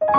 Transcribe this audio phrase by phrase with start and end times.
[0.00, 0.12] 皆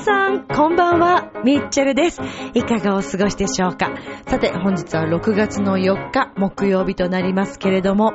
[0.00, 2.20] さん、こんばんは、ミッチェルです。
[2.54, 3.92] いかがお過ごしでしょうか
[4.26, 8.14] さて、本日は6月の4日、木曜日となりますけれども、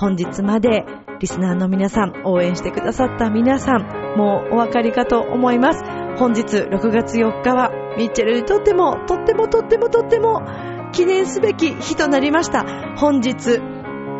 [0.00, 0.86] 本日まで
[1.20, 3.82] リスナーの皆さん、応援してくださった皆さん、
[4.16, 5.84] もうお分かりかと思います。
[6.16, 10.40] 本日6月4日は、ミッチェルにとっても、とってもとってもとっても、
[10.92, 12.64] 記念すべき日となりました。
[12.96, 13.60] 本日、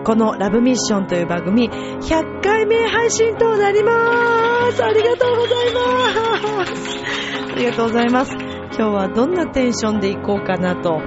[0.04, 4.84] このラブミッションという番組、100回目配信となります。
[4.84, 7.52] ありがとうございます。
[7.52, 8.34] ありがとうございます。
[8.34, 11.00] 今日はどんなテンションでいこうかなと、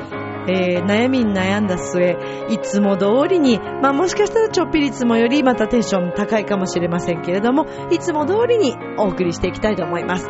[0.48, 2.18] えー悩みに悩んだ末、
[2.50, 10.30] いつも通りに、まあもしかしたらちょっぴりいつもよりまたテンション高いかもしれませんけれども、いつも通りにお送りしていきたいと思います。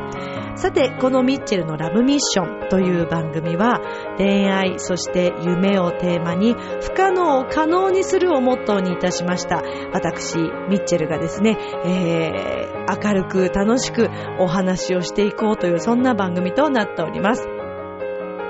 [0.56, 3.82] さて、このミッチェルのラブミッションという番組は、
[4.18, 9.64] 恋愛、そして夢をテーマに、不可能を可能にするをモットーにいたしました。
[9.94, 10.38] 私、
[10.70, 17.63] ミッチェルがですね、えー、明るく楽しくお話をしていこうという、そんな番組となっております。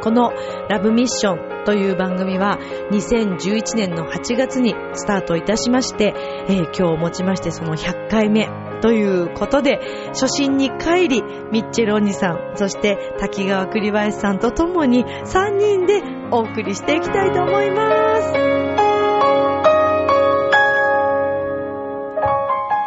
[0.03, 0.33] この
[0.67, 2.59] ラブミッションという番組は
[2.91, 6.13] 2011年の8月にスタートいたしまして、
[6.49, 8.49] えー今日をもちましてその100回目
[8.81, 18.33] ということで初心に帰りミッチェルお兄さんそして滝川栗林さんとともに3人でお送りしていきたいと思います。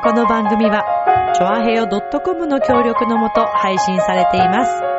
[0.03, 0.85] この番組は
[1.35, 4.96] チョアヘヨ .com の協力のもと配信されています。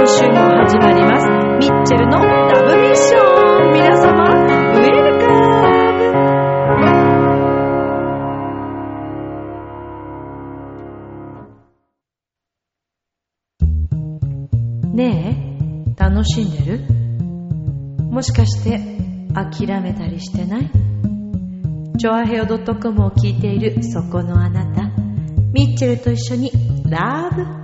[0.00, 0.32] 今週も
[0.64, 1.28] 始まります。
[1.28, 3.72] ミッチェルのラブミッション。
[3.74, 5.28] 皆様、ウェルカ
[14.86, 14.94] ム。
[14.96, 15.36] ね
[15.94, 16.80] え、楽しんでる？
[18.10, 18.80] もしかして
[19.34, 20.70] 諦めたりしてない？
[21.98, 24.88] チョアヘオ .com を聞いているそこのあなた、
[25.52, 26.50] ミッチェルと一緒に
[26.88, 27.59] ラブ。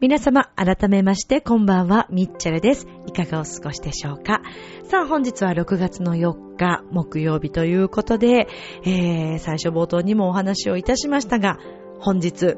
[0.00, 2.86] 皆様、改めまして、こんばんは、ミッチェルです。
[3.08, 4.42] いかがお過ごしでしょうか？
[4.84, 8.46] さあ、本日は6月の4日、木曜日ということで、
[8.84, 11.58] えー、最初冒頭にもお話をいたしましたが、
[11.98, 12.54] 本日、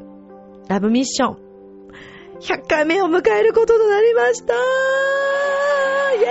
[0.69, 1.39] ラブミッション、
[2.41, 4.53] 100回目を迎えることとなりました。
[4.53, 4.57] イ
[6.23, 6.27] エ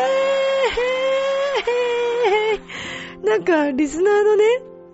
[3.24, 3.26] ーイ。
[3.26, 4.44] なんか、リスナーのね、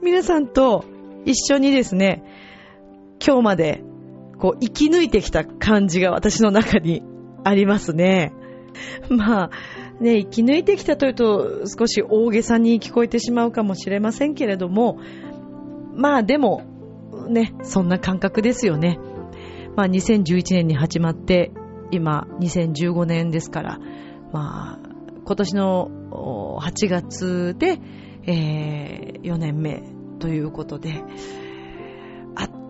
[0.01, 0.85] 皆さんと
[1.25, 2.23] 一緒にですね、
[3.21, 3.83] 今日まで
[4.39, 7.03] こう、生き抜いてきた感じが私の中に
[7.43, 8.33] ありますね。
[9.09, 9.49] まあ、
[9.99, 14.99] ね、生き抜いてきたというと少し大げさに聞こえてしまうかもしれませんけれども、
[15.95, 16.63] まあでも、
[17.29, 18.99] ね、そんな感覚ですよね。
[19.75, 21.51] まあ2011年に始まって、
[21.91, 23.79] 今2015年ですから、
[24.33, 24.89] まあ、
[25.23, 27.79] 今年の8月で、
[28.27, 29.83] えー4年目
[30.19, 31.03] ということで、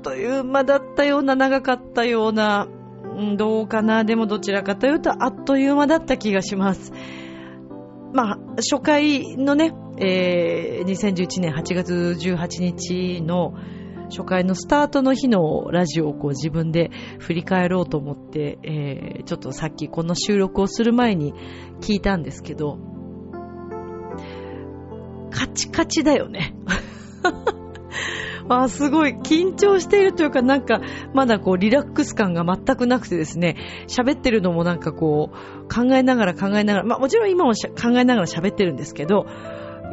[0.06, 2.68] という間だったような、長かったような、
[3.38, 6.94] どうかな、でもどちらかというと、あっという間だった気がします。
[8.14, 13.56] まあ、初回のね、えー2011年8月18日の
[14.12, 21.34] 初回のスタートの日のラジオをこう自分で振り返ろうと思って、えーちょっとさっきこの収録をする前に
[21.82, 22.78] 聞いたんですけど、
[25.32, 26.54] カチカチだよね。
[28.48, 29.16] あすごい。
[29.16, 30.82] 緊張しているというかなんか
[31.14, 33.58] まだこうリラックス感が全くなくてですね、
[33.88, 39.26] 喋ってるのもなんかこう考えながら考えながら、まあもちろん今も考えながら喋ってるんですけど、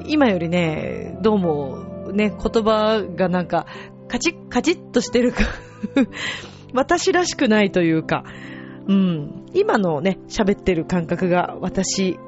[0.06, 3.66] 今よりね、どうもね、言葉がなんか
[4.08, 5.44] カチッカチッとしてるか、
[6.74, 8.24] 私らしくないというか、
[8.86, 12.18] うん、今のね、喋ってる感覚が私、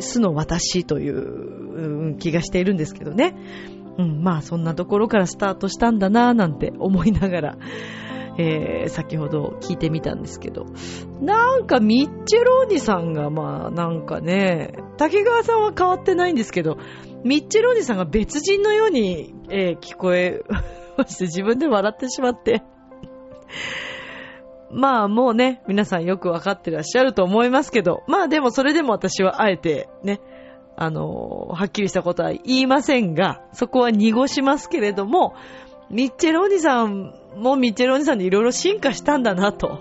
[0.00, 3.34] 素の私という気がしているんですけどね。
[3.98, 7.58] うん、まあそんなところからスタートしたんだなぁなんて思いながら、
[8.38, 10.66] えー先ほど聞いてみたんですけど、
[11.20, 16.78] なんかミッチェローニさんがまあなんかね、竹川さんは変わってないんですけど、
[17.24, 20.42] ミッチェローニさんが別人のように、えー聞こえ
[20.96, 22.62] まして自分で笑ってしまって。
[24.70, 30.20] まあもうね、皆さんよくわかってらっしゃると思いますけど、まあでもそれでも私はあえてね、
[30.80, 35.34] あの、はっきりしたことは言いませんが、そこは濁しますけれども、
[35.90, 39.80] ミッチェローニさんもミッチェローニさんでいろいろ進化したんだなと。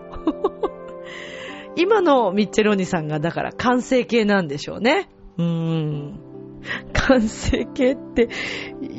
[1.77, 5.07] 今のミッチェローニさんがだから完成形なんでしょうね。
[5.37, 6.19] うーん。
[6.93, 8.29] 完成形って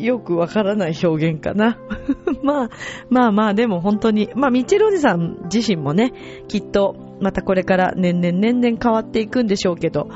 [0.00, 1.78] よくわからない表現かな。
[2.44, 2.70] まあ、
[3.10, 6.12] まあまあ、でも本当に、まあ、ミッチェルおじさん自身もね、
[6.46, 10.08] きっとまたこれから年々年々変わっていくんでしょうけど、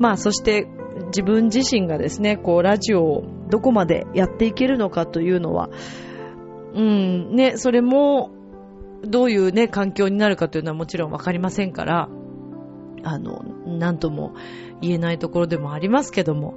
[0.00, 0.66] まあ、そして
[1.12, 5.68] 自分自身がですね、こう、ラジオをどこまでやっていけるのかというのは、
[6.74, 8.30] うん、ね、それも、
[9.04, 12.08] どういうね、環境になるかというのはもちろんわかりませんから、
[13.04, 14.34] あの、なんとも
[14.80, 16.54] 言えないところでもありますけども、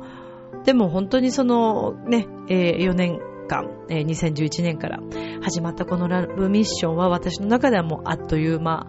[0.64, 5.00] でも本当にそのね、えー、4年間、えー、2011年から
[5.42, 8.88] 始まったこのラブミッションは私の中ではもうあっという間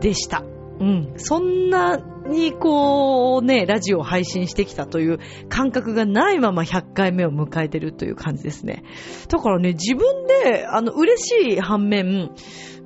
[0.00, 0.44] でした。
[0.80, 1.12] うん。
[1.16, 5.18] そんなにこうね、ラジオを配信してきたという
[5.48, 8.84] 感覚がないまま100回目を迎えてるという感じですね。
[9.28, 12.30] だからね、自分で、あの、嬉しい反面、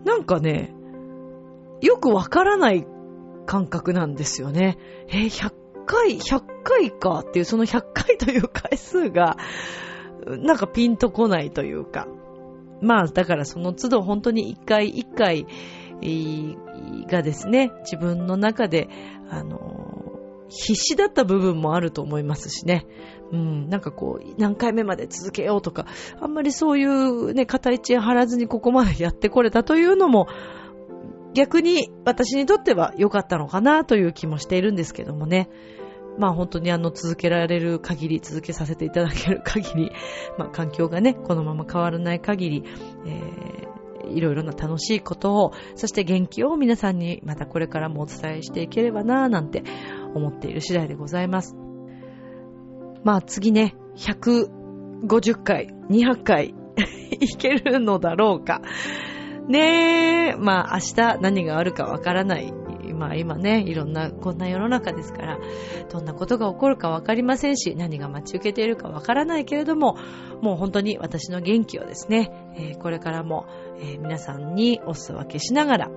[0.04, 0.74] なんかね、
[1.80, 2.86] よくわからない
[3.46, 4.78] 感覚なんですよね。
[5.08, 5.52] えー、100
[5.86, 9.36] 回、100回かっていう、その100回という回数が、
[10.26, 12.06] なんかピンとこないというか。
[12.80, 15.46] まあ、だからその都度本当に一回一回
[17.10, 18.88] がですね、自分の中で、
[19.28, 20.18] あの、
[20.48, 22.86] 必死だった部分もあると思いますしね。
[23.32, 25.86] うん、なんかこう、何回目まで続けようとか、
[26.20, 30.28] あんまりそういうね、片一円張らずにここまでやってこれたというのも、
[31.34, 35.50] 逆に私にとっては良かったのかなという気もしているんですけどもね。
[36.18, 39.92] まあ本当にあの続けられる限り、続けさせていただける限り、
[40.36, 42.64] まあ環境がね、このまま変わらない限り、
[43.06, 43.68] え、
[44.10, 49.62] いろいろな楽しいことを、そして元気を皆さんにまたこれからもお伝えしていければなぁなんて
[50.14, 51.56] 思っている次第でございます。
[53.04, 56.54] まあ次ね、150回、200回
[57.20, 58.62] いけるのだろうか。
[59.48, 62.52] ねえ、まあ明日何があるかわからない。
[62.98, 65.38] まあ今ね、いろんな、こんな世の中ですから、
[65.90, 69.96] どんなことが起こるかわかりませんし、何が待ち受けているかわからないけれども、
[70.42, 73.46] もう本当に私の元気をですね、え、これからも、
[73.80, 75.90] え、皆さんにお裾分けしながら、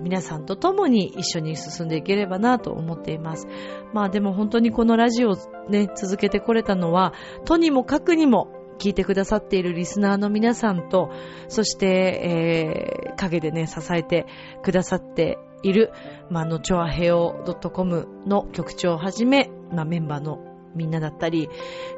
[0.00, 3.46] 皆さんと共に一緒に進んでいければなと思っています。
[3.92, 5.36] まあでも本当にこのラジオを
[5.68, 7.12] ね、続けてこれたのは、
[7.44, 8.48] とにもかくにも
[8.78, 11.10] 聞いてくださっているリスナーの皆さんと、
[11.48, 14.26] そして、えー、陰でね、支えて
[14.62, 15.92] くださっている、
[16.30, 20.38] まあ、の、チョアヘオ .com の局長をはじめ、まあ、メンバーの
[20.76, 21.48] みんなだったり、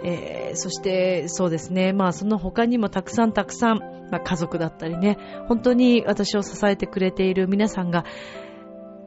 [0.05, 3.79] えー、そしてそうですね、まあその他にもたくさんたくさん、
[4.11, 8.05] まあ、家族だったりね、本当に私を支えてくれている皆さんが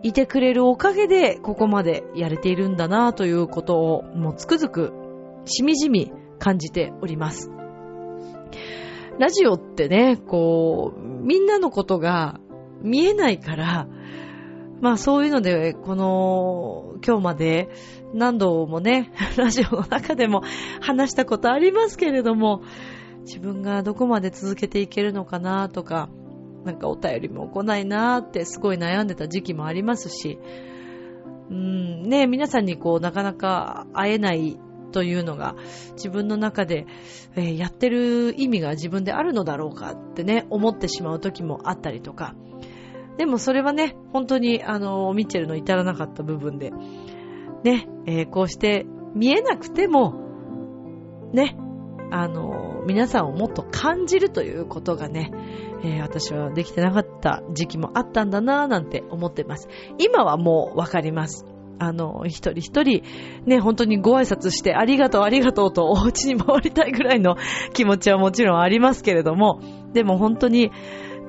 [0.03, 4.94] いてくれるおかげでここまでやれているんだなということをもうつくづく
[5.45, 7.50] しみじみ感じております。
[9.19, 12.39] ラジオってね、こう、みんなのことが
[12.81, 13.88] 見えないから、
[14.81, 17.69] まあそういうので、この、今日まで
[18.13, 20.41] 何度もね、 ラジオの中でも
[20.81, 22.63] 話したことありますけれども、
[23.21, 26.09] 自分がどこまで続けていけるのかなとか、
[26.65, 30.39] なんかお便りも来ないなってすごい悩んでた時期もありますし、
[31.49, 34.57] うん、ね、皆さんにこうなかなか会えない
[34.91, 35.55] というのが
[35.93, 36.85] 自分の中で、
[37.35, 42.35] えー、やってる意味が自分であるのだろうかってね、思ってしまう時もあったりとか。
[43.17, 46.71] でもそれはね、本当にあの、ミッチェルの至らなかった部分で、
[47.63, 50.15] ね、えー、こうして見えなくても、
[51.33, 51.55] ね、
[52.12, 55.31] あの、皆さんをもっと感じるということがね、
[55.83, 59.67] えー、私はできてなかった時期もあったんだなぁなんて思ってます。
[59.97, 61.45] 今はもうわかります。
[61.79, 63.03] あの、一人一人、
[63.45, 67.38] ね、本当にご挨拶してありがとうありがとうとお家に回りたいぐらいの
[67.74, 69.62] 気持ちはもちろんありますけれども、
[69.93, 70.71] でも本当に、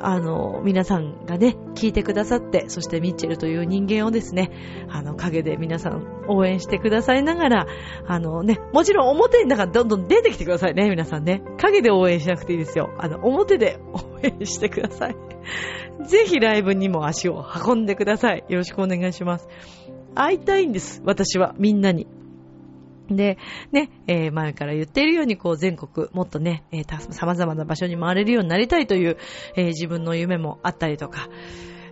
[0.03, 4.51] あの、皆さんがね、聞いてくださって、そしてミッチェルという人間をですね、
[4.89, 7.67] あの、陰で皆さん応援してくださいながら、
[8.07, 11.43] あのね、もちろん表になんかどんどん出てきてくださいね、皆さんね。
[11.59, 12.91] 陰で応援しなくていいですよ。
[12.99, 15.17] あの、表で応援してください。
[16.07, 18.45] ぜひライブにも足を運んでください。
[18.49, 19.49] よろしくお願いします。
[20.15, 21.01] 会いたいんです。
[21.05, 22.07] 私は、みんなに。
[23.11, 23.39] で、
[23.73, 29.17] ね、えー、前から言っているように、こう、全国、もっとね、えー、様々な場所に回れるようになりたいという、
[29.57, 31.29] えー、自分の夢もあったりとか、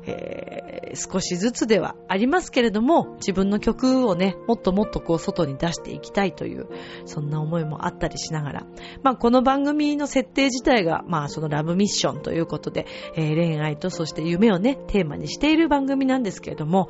[0.06, 6.68] えー、少しずつではありますけれども、自分の曲をね、もっともっとこう、外に出していきたいという、
[7.04, 8.66] そんな思いもあったりしながら、
[9.02, 16.88] まあ、この番組の設定自体が、まあ、そのラブミッションということで、えー、恋愛とそして夢をね、テーマにしている番組なんですけれども、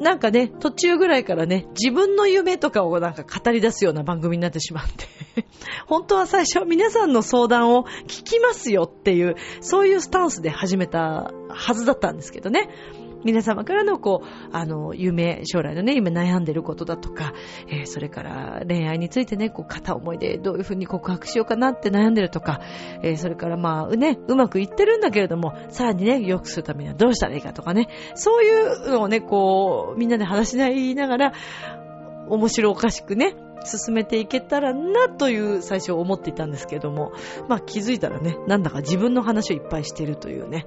[0.00, 5.06] なんかね、途中ぐらいからね、自分の夢とかをなんか語り出すような番組になってしまって
[5.86, 12.68] 本当は最初は皆さんの相談を聞きますよっていう、そういうスタンスで始めたはずだったんですけどね。
[13.24, 17.32] 皆様からのこう、あの、夢、将来のね、今悩んでることだとか、
[17.68, 22.60] えー、それから恋愛についてね、こう、片思いでどういうふうに告白しようかなって悩んでるとか、
[23.02, 31.32] えー、それからまあ、ね、うまくいってるんだけれども、さらにね、良くするためにはどうしたらいいかとかね、そういうのをね、こう、みんなで話し合いながら、
[32.28, 37.12] 面白おかしくね、進めていけたらなという最初思っていたんですけども、
[37.48, 40.66] まあ気づいたらね、なんだか自分の話をいっぱいしてるというね、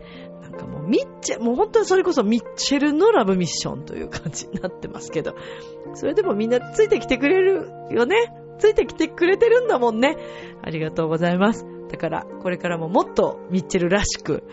[0.55, 5.35] かもうミッチェ、もう本当にそれこそミッチェルのラブミッションという感じになってますけど、
[5.95, 8.33] それでもみんなついてきてくれるよね。
[8.57, 10.15] ついてきてくれてるんだもんね。
[10.61, 11.65] ありがとうございます。
[11.91, 14.43] だから、これからももっとミッチェルらしく、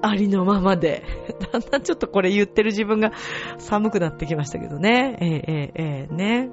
[0.00, 1.04] ありのままで、
[1.52, 3.12] だんだんちょっとこれ言ってる自分が
[3.58, 5.16] 寒くなってきましたけどね。
[5.20, 6.50] ええええええね。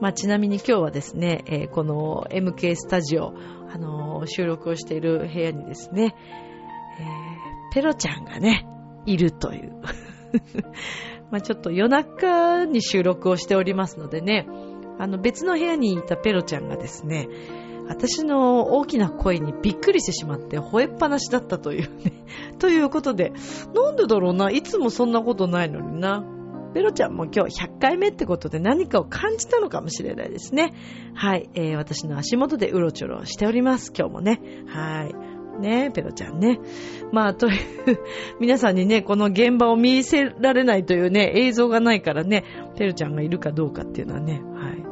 [0.00, 3.32] まあ、ちなみに今日はですね、えー、この MK スタジオ、
[3.72, 6.14] あのー、収録をしている部屋にですね、
[6.98, 7.33] えー、
[7.74, 8.68] ペロちゃんがね、
[9.04, 9.72] いるという。
[11.32, 14.46] まあちょっと夜中に収録をしておりますのでね、
[14.96, 17.28] あの別の部屋にいたペロちゃんがですね、
[17.88, 22.12] 私の大きな声にびっくりしてしまって吠えっぱなしだったというね。
[22.60, 23.32] ということで、
[23.74, 26.24] なんでだろうな、いつもそんなことないのにな。
[26.74, 30.74] ペロちゃんも今日100回目ってことで何かを感じたのかもしれないですね。
[31.14, 33.92] はい、えー、私の足元でうろちょろしております。
[33.96, 34.40] 今日もね。
[34.66, 35.33] はい。
[35.60, 36.60] ねペロちゃんね。
[37.12, 37.58] まあ、という、
[38.40, 42.44] 皆さんにね、この現場を見せられないというね、映像がないからね、
[42.76, 44.84] ペロちゃんがいるかどうかっていうのはね、はい。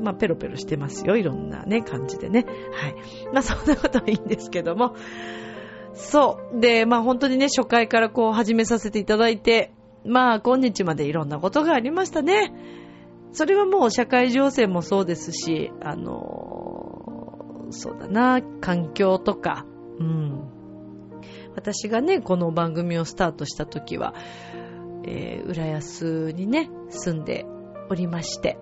[0.00, 1.16] まあ、ペロペロしてますよ。
[1.16, 2.46] いろんなね、感じでね。
[2.72, 2.94] はい。
[3.32, 4.94] まあ、そんなことはいいんですけども。
[5.94, 6.60] そう。
[6.60, 9.72] で、まあ、本当にね、初回からこう始めさせていただいて、
[10.04, 12.52] まあ、今日までいろんなことがありましたね。
[13.32, 19.66] それはもう社会情勢もそうですし、あの、そうだな、環境とか、
[19.98, 20.58] うん。
[21.54, 24.14] 私がね、この番組をスタートした時は、
[25.04, 27.46] えー、浦安にね、住んで
[27.90, 28.58] おりまして、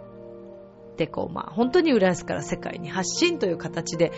[0.96, 4.12] で、こう、まあ、本当に浦安から世界に発信という形で、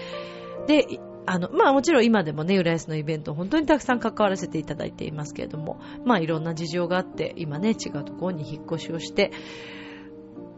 [0.66, 9.32] で、あの、まあもちろん今でもね、浦安のイベント本当にたくさん関わらせていただいていますけれども、まあいろんな事情があって、今ね、違うところに引っ越しをして、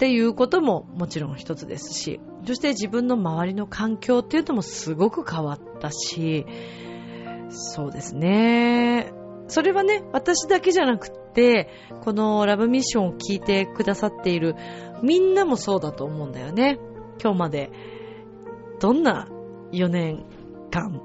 [0.01, 6.47] っていうことももちろん一つですし、そして自分の周りの環境っていうのもすごく変わったし、
[7.51, 9.13] そうですね。
[9.49, 11.69] それはね、私だけじゃなくて、
[12.01, 14.55] このラブミッションを聞いてくださっている
[15.03, 16.79] みんなもそうだと思うんだよね。
[17.23, 17.71] 今日まで
[18.81, 19.29] どんな
[19.73, 20.25] 4年
[20.71, 21.03] 間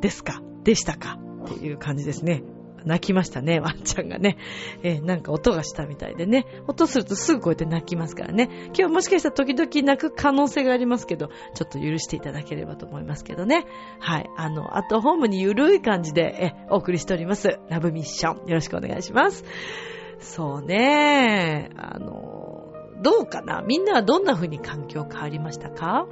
[0.00, 2.42] ですかでしたかっていう感じですね。
[2.86, 4.38] 泣きましたね、 ワンちゃんがね。
[4.82, 6.46] えー、なんか音がしたみたいでね。
[6.66, 8.48] 音するとすぐこうやって泣きますからね。
[8.78, 13.64] 今日もしかしたら時々泣く可能性がありますけど、ちょっと許していただければと思いますけどね。
[13.98, 14.30] はい。
[14.36, 17.58] あの、アットホームにゆるい感じで、え、お送りしております。
[17.68, 18.46] ラブミッション。
[18.46, 19.44] よろしくお願いします。
[20.20, 21.70] そうね。
[21.76, 23.62] あの、どうかな？
[23.62, 26.06] みんなはどんな風に環境変わりましたか？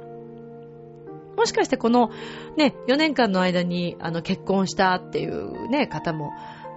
[1.35, 2.11] もしかしてこの
[2.55, 6.31] ね、4年間の間にあの結婚したっていうね、方も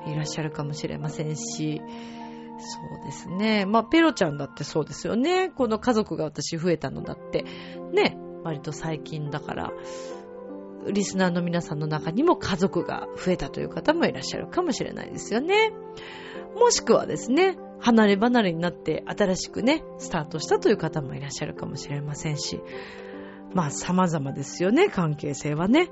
[0.07, 1.83] いらっしゃるかもしれませんし、
[2.59, 3.67] そうですね。
[3.67, 5.51] まあ、ペロちゃんだってそうですよね。
[5.51, 7.45] この家族が私増えたのだって、
[7.93, 9.73] ね、割と最近だから、
[10.91, 15.73] リスナーの皆さんの中にも家族が増えたという方もいらっしゃるかもしれないですよね。
[16.55, 22.61] もしくはですね、離れ離れになって新しくね、スタートしたという方もいらっしゃるかもしれませんし、
[23.55, 25.89] まあ様々ですよね、関係性はね。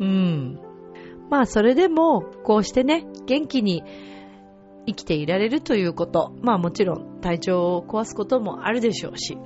[0.00, 0.60] うん。
[1.30, 3.82] まあそれでも、こうしてね、元気に
[4.86, 9.36] 生きていられるということ、まあもちろん体調を壊すこともあるでしょうし、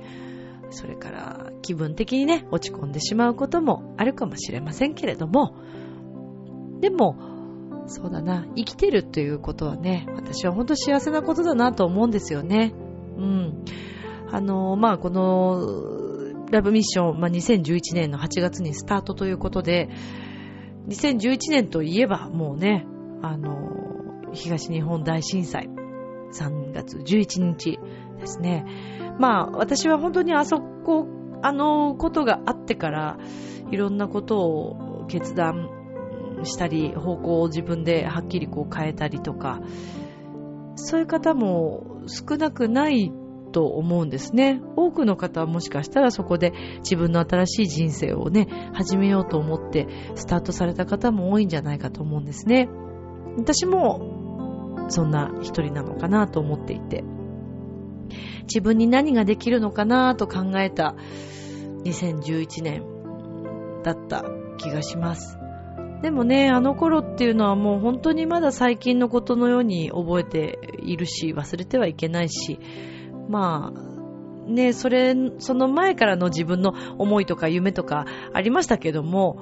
[0.69, 5.55] それから気分的にね、落ち込んでしまうこともあるかもしれませんけれども、
[6.79, 7.17] でも、
[7.87, 12.73] そうだな、生きてるということはね、私は本当幸せなことだなと思うんですよね。
[13.17, 13.65] うん。
[14.31, 15.83] あの、まあこの、
[16.51, 19.89] ラブミッション、まあ、2011年の8月にスタートということで、
[20.87, 22.85] 2011年といえばもうね、
[23.21, 25.69] あの、東日本大震災、
[26.33, 27.79] 3月11日
[28.19, 28.65] ですね。
[29.19, 31.07] まあ、私は本当にあそこ、
[31.41, 33.17] あのことがあってから、
[33.71, 35.69] いろんなことを決断
[36.43, 39.61] したり、方向を自分ではっきりこう変えたりとか、
[40.75, 43.11] そういう方も少なくない
[43.53, 44.59] と思うんですね。
[44.75, 52.67] 多くの方はもしかしたらそこで自分の新しい人生をね、始めようと思ってスタートされた方も多いんじゃないかと思うんですね。
[53.37, 57.05] 私もそんな一人なのかなと思っていて、
[58.43, 60.95] 自分に何ができるのかなと考えた
[61.85, 62.83] 2011年
[63.83, 64.25] だった
[64.57, 65.37] 気がします。
[66.01, 72.59] でもね、あの頃っていうのはもう本当にまだ最近のことのように覚えているし、忘れてはいけないし、
[73.29, 79.39] まあ、ね、それ、その前からの自分の思いとか夢とかありましたけども、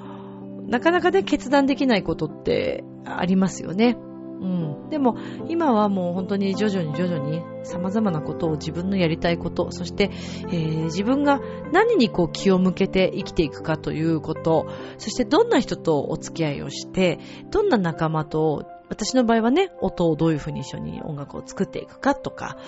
[0.68, 3.96] なかなかね、決断できないことってありますよね。
[4.42, 4.90] うん。
[4.90, 5.16] でも、
[5.48, 10.10] 今はもう本当に徐々に徐々に様々なことを自分のやりたいこと、そして、
[10.48, 11.40] えー、自分が
[11.72, 14.66] 何にこう気を向けて生きていくかということ、
[14.98, 17.20] そしてどんな人とお付き合いをして、
[17.50, 22.58] どんな仲間と、私の場合はね、音をどういうふうに一緒に音楽を作っていくかとか、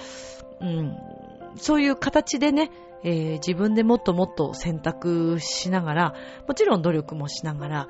[0.61, 0.97] うん、
[1.57, 2.71] そういう形でね、
[3.05, 6.15] えー、自分でもっともっと選択しながら、
[6.49, 7.89] もちろん努力もしながら、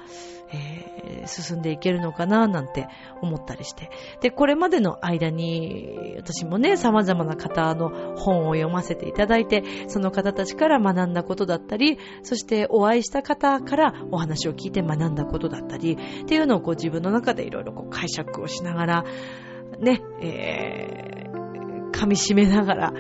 [0.53, 2.89] えー、進んでいけるのかななんて
[3.23, 3.91] 思ったりして。
[4.21, 19.05] で、これまでの間に、私もね、様々な方の本を読ませていただいて、その方たちから学んだことだったり、そしてお会いした方からお話を聞いて学んだことだったり、っていうのをこう自分の中でいろいろこう解釈をしながら、
[19.79, 21.24] ね、えー、
[21.95, 22.93] 噛み締めながら、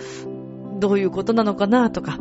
[0.78, 2.18] どういうことなのかなとか、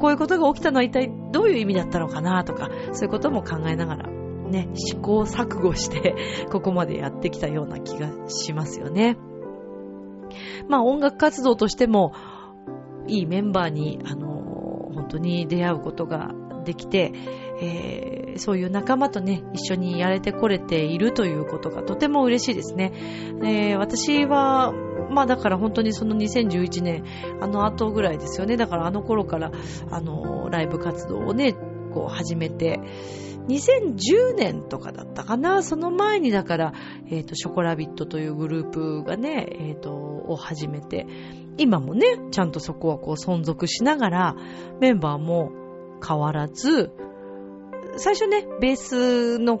[0.00, 6.14] こういうことが起きたのは一体どういう意味だったのかなとか、そういうことも考えながら、ね、試行錯誤して
[6.50, 9.16] ここまでやってきたような気がしますよね。
[10.68, 12.12] まあ音楽活動としても、
[13.08, 14.28] いいメンバーに、あの、
[14.94, 16.30] 本当に出会うことが
[16.64, 17.12] できて、
[17.62, 22.92] えー、そういう仲間とね、一緒にやれてこれているということがとても嬉しいですね。
[23.44, 24.72] えー、私は、
[25.10, 27.04] まあだから本当にその2011年、
[27.40, 28.56] あの後ぐらいですよね。
[28.56, 29.52] だからあの頃から、
[29.90, 31.52] あの、ライブ活動をね、
[31.94, 32.80] こう始めて、
[33.48, 36.72] 2010年とかだったかなその前にだから、
[37.10, 41.06] えっ、ー、と、ショコラビットというグループがね、えっ、ー、と、を始めて、
[41.58, 44.36] 今もね、ちゃんとそこはこう存続しながら、
[44.80, 45.50] メンバーも
[46.06, 46.92] 変わらず、
[47.96, 49.58] 最初ね、ベースの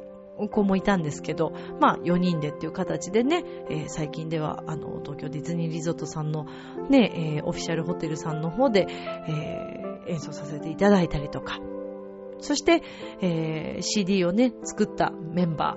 [0.50, 6.46] 子もいたんですけど、まあ4人でっていう形でね、えー、最近ではあの東京ディズニーリゾートさんの
[6.88, 11.58] ね、えー、オフィシャルホテルさんの方で、えー、演奏させていただいたりとか、
[12.40, 12.82] そして、
[13.20, 15.76] え、CD をね、作ったメンバ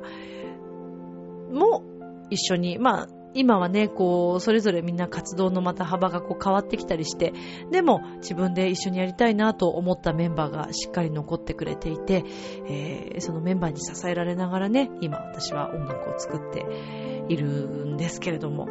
[1.51, 1.83] ーも
[2.31, 7.33] 一緒に、まあ今はね、こう、それぞれみんな活動のまた幅がこう変わってきたりして、
[7.69, 12.23] でも自分で一緒にやりたいなと思ったメンバーがしっかり残ってくれていて、
[12.67, 16.65] えー、そのメンバーに支えられながらね、今私は音楽を作って
[17.29, 17.47] いる
[17.85, 18.67] んですけれども、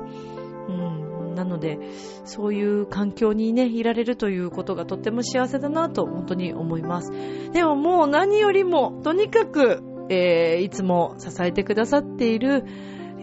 [0.69, 1.79] うん、なので、
[2.25, 7.11] そういう環境にね、いられるということがとっても幸せだなと本当に思います。
[7.53, 12.65] でももう何よりも、とにかく、えー、いつも支えてくださっている、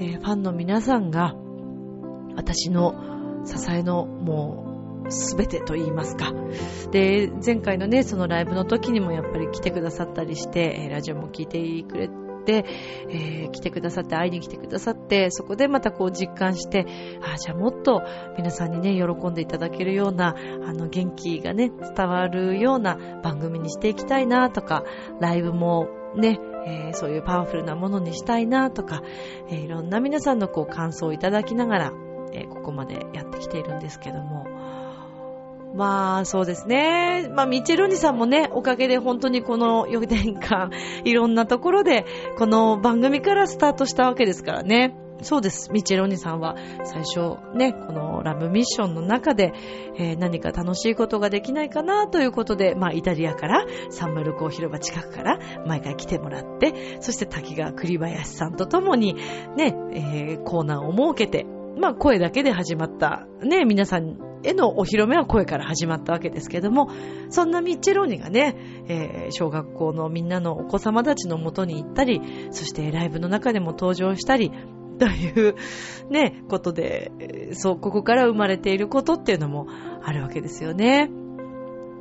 [0.01, 1.35] えー、ファンの皆さんが、
[2.35, 6.33] 私の支えのもう、すべてと言いますか。
[6.91, 12.09] で、前回のね、そのライブの時にもやっぱり来てくださったりして、ラジオも聞いてくれ
[12.45, 12.65] て、
[13.09, 16.85] えー、来てくださって、会いに来てくださって、そこでまたこう実感して、
[17.21, 18.01] あじゃあもっと
[18.37, 24.83] 皆さんにね、喜んでいただけるような、あの、元気がね、伝わるような番組にしていきたいなとか、
[25.19, 29.01] ライブもね、えー、そういうパワフルなものにしたいなとか、
[29.49, 31.93] えー、いろんな皆さんのこう感想をいただきながら、
[32.33, 34.45] えー、ここまでやってきているんですけども、
[35.73, 37.29] まあ、そうですね。
[37.33, 40.71] まあ、ミチェルニさんもね、おかげで本当にこの4年間、
[41.05, 42.05] いろんなところで、
[42.37, 44.95] この番組からスタートしたわけですからね。
[45.21, 45.71] そうです。
[45.71, 49.53] ミチェロニさんは最初ね、このラブミッションの中で、
[49.95, 59.15] えー、何か楽しいことができないかなということで、まあイタリアからサンマルコ広場近くから毎回来てもらって、そして滝川栗林さんと共に
[59.55, 61.45] ね、えー、コーナーを設けて、
[61.79, 66.89] まあ声だけで始まったね、皆さんへのお披露目は声から始まったわけですけども、
[67.29, 68.55] そんなミッチェローニがね、
[68.87, 74.51] えー、小学校のみんなのお子様たちのもとに行ったり、そしてライブの中でも登場したり、
[74.99, 75.55] という
[76.09, 79.67] ね、ことで、そう、ここから生まれていることっていうのも
[80.03, 81.09] あるわけですよね。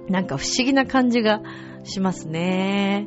[0.09, 1.41] なんか不思議な感じが
[1.85, 3.07] しますね。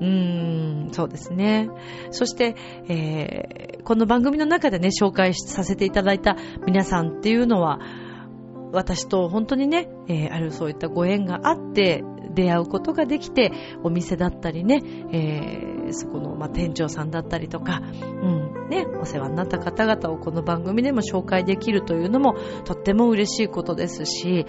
[0.00, 1.68] うーん、そうですね。
[2.10, 2.56] そして、
[2.88, 7.80] えー、この番組の中でね、紹介させていただいた皆さんっていうのは、
[8.72, 12.02] 私と本当にね、えー、あるそういったご縁があって、
[12.34, 24.46] 出会うことができて、お店だったりね、えー、そこの、まあ、店長さんだったりとか、うん、ね、お世話になった方々をこの番組でも紹介できるというのも、とっても嬉しいことですし、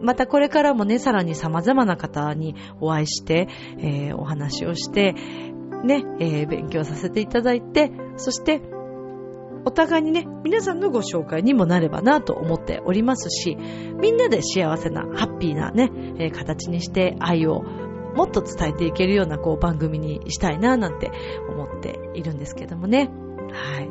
[0.00, 5.14] またこれからもね、さらに様々な方にお会いして、えー、お話をして、
[5.84, 8.62] ね、えー、勉強させていただいて、そして、
[9.64, 17.62] お互いにね、皆さんのご紹介にもなればなと思っておりますし、みんなで幸せな、ハッピーなね、えー、形にして愛を
[18.14, 21.10] もっと伝えていけるようなこう番組にしたいななんて
[21.48, 23.10] 思っているんですけどもね。
[23.52, 23.88] はい。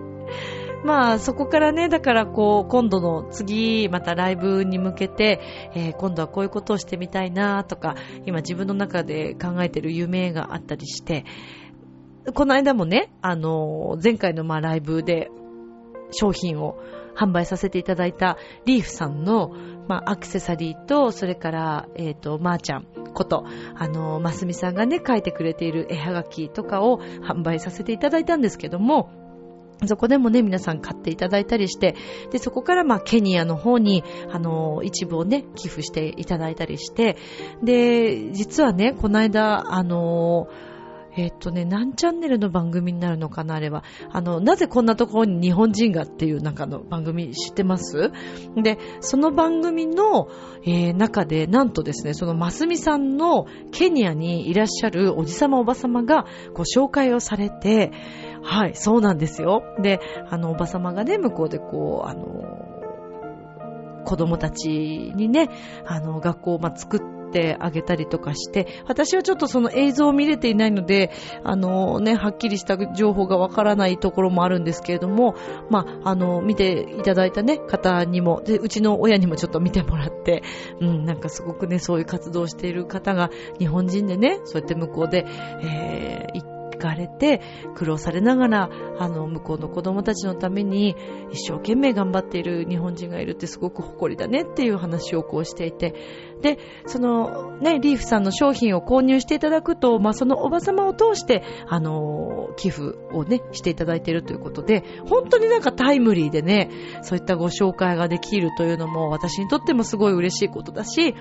[0.86, 5.40] まあそこからね、だからこう今度の次またライブに向けて、
[5.76, 11.26] えー、今度はこういうことをしてみたいなとか、今自分の中で考えてる夢があったりして、
[12.34, 15.30] この間もね、あのー、前回のまあライブで
[16.14, 16.78] 商品を
[17.16, 19.52] 販売させていただいたリーフさんの、
[19.88, 23.46] まあ、アクセサリーと、それから、えっ、ー、と、まー、ちゃんこと、
[23.76, 29.12] あの、ますみさんがね、書いてくれている絵はがきとかを販売させていただいたんですけども、
[29.86, 31.96] そこでもね、皆さん買っていただいたりして、
[32.32, 37.18] で、そこからまあ、ケニアの方に、あの、一部をね、寄付していただいたりして、
[37.62, 40.48] で、実はね、この間、あの、
[41.16, 43.84] えっ、とね、何チャンネルの番組になるのかな、あれは。
[44.12, 48.12] あの、なぜこんなところに日本人がっていう中の番組知ってます？
[48.56, 50.28] で、その番組の、
[50.66, 57.92] えー、中で、なんとですね、そのますみさんのケニアにいらっしゃるおじさまおばさまがご紹介をされて、
[58.42, 59.64] はい、そうなんですよ。
[59.82, 60.00] で、
[60.30, 62.72] あの、おばさまがね、向こうでこう、あの、
[64.06, 65.50] 子供たちにね、
[65.86, 71.12] あの、学校を、ま作って、てあげたりとかして、私はちょっとその映像を見れていないので、
[71.44, 75.36] あのね、はっきりした情報がわからないところもあるんですけれども、
[75.70, 80.44] まあ、あの、見ていただいたね、方にも、で、うちの親にもちょっと見てもらって、
[80.80, 85.26] うん、なんかすごくね、そういう活動をしている方が、日本人でね、そうやって向こうで、
[85.62, 87.42] えー、かれて、
[87.76, 90.96] 苦労されながら、あの、向こうの子供たちのために
[91.32, 95.96] 一生懸命頑張っている日本人がいるってすごく誇りだねっていう話をこうしていて、
[96.42, 106.70] で、そのね、リーフさんの商品を購入していただくと、まあ、そのおばさまを通して、あの、寄付をね、していただいているということで、本当になんかタイムリーでね、
[107.02, 111.16] そういったご紹介ができるというのも私にとってもすごい嬉しいことだし、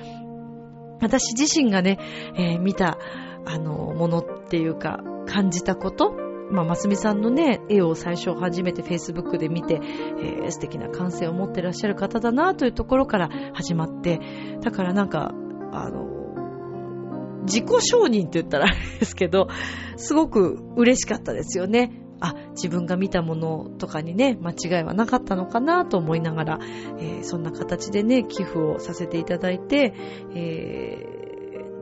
[1.01, 1.99] 私自身がね、
[2.37, 2.99] えー、見た、
[3.45, 6.13] あの、ものっていうか、感じたこと、
[6.53, 14.21] まあ、ますみさんのね、絵を最初初めて Facebook で見て、えー、素敵な感性を持ってらっしゃる方だなというところから始まって、
[14.61, 15.33] だからなんか、
[15.73, 19.49] あの、自己承認って言ったら あれですけど、
[19.97, 21.99] すごく嬉しかったですよね。
[22.21, 26.59] あ、自分が見たものとかにね、間違いはなかったのかなと思いながら、
[26.99, 29.95] えー、そんな形でね、寄付をさせていただいて、
[30.35, 31.12] え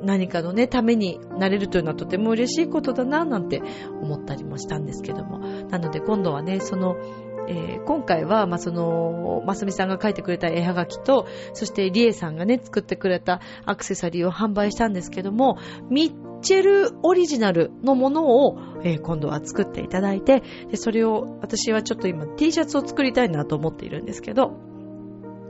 [0.02, 3.62] 何かのね、ためになれるというのはとても嬉しいことだな、なんて
[4.02, 5.38] 思ったりもしたんですけども。
[5.38, 6.96] なので今度はね、その、
[7.48, 15.58] えー、今回は、まあ、その、ますみさんが書いてくれた絵はがきと、そしてリエさんがね、作ってくれたアクセサリーを販売したんですけども、
[15.90, 24.52] ミッチェルオリジナルのものを、えー、今度は作っていただいて、で、それを私はちょっと今 T シャツを作りたいなと思っているんですけど、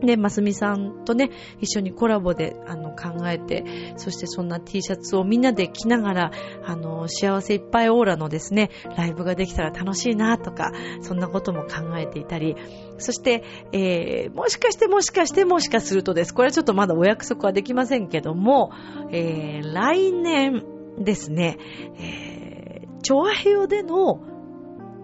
[0.00, 3.64] で、ますみさんとね、一緒にコラボで、あの、考えて、
[3.96, 6.30] そしてそんな T シャツをみんなで着ながら、
[6.64, 12.56] あの、幸せいっぱいオーラのですね、ライブができたら楽しいなとか、そんなことも考えていたり、
[12.98, 16.34] そして、えー、もしかしてもしかしてもしかするとです。
[16.34, 18.72] これはちょっとまだお約束はできませんけども、
[19.10, 20.64] えー、来年
[20.98, 21.58] ですね、
[21.98, 24.20] えー、チョアヘヨでの、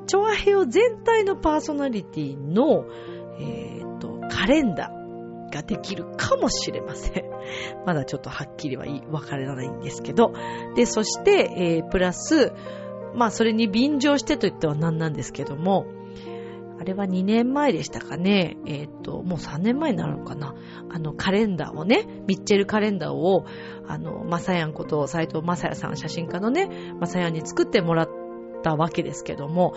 [0.06, 2.86] チョアヘヨ全体のパーソナリティの、
[3.40, 3.75] えー、
[4.28, 7.24] カレンダーができるかもしれません。
[7.86, 10.32] まだちょっとはっきりはわからないんですけど。
[10.74, 12.52] で、そして、えー、プラス、
[13.14, 15.86] まあ、それに便乗してと言っては何なんですけども、
[16.78, 18.56] あれは2年前でしたかね。
[18.66, 20.54] えっ、ー、と、もう3年前になるのかな。
[20.90, 23.46] あの、カレンダーをね、ミッチェルカレンダーを、
[23.86, 26.68] あの、まさやんこと斎藤まさやさん、写真家のね、
[27.00, 28.08] まさやんに作ってもらっ
[28.66, 29.74] たわけですけども、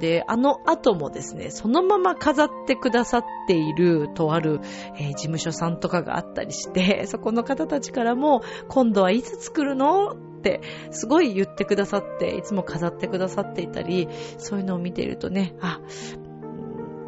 [0.00, 4.58] で、あの後もですね、そのまま飾ってくださっているとある、
[4.96, 10.10] えー、事務所さんとかがあったりして、 そこの方たちからも、今度はいつ作るの？
[10.10, 15.80] ってすごい言ってくださって、いつも飾ってくださっていたり、そういうのを見ているとね、あ、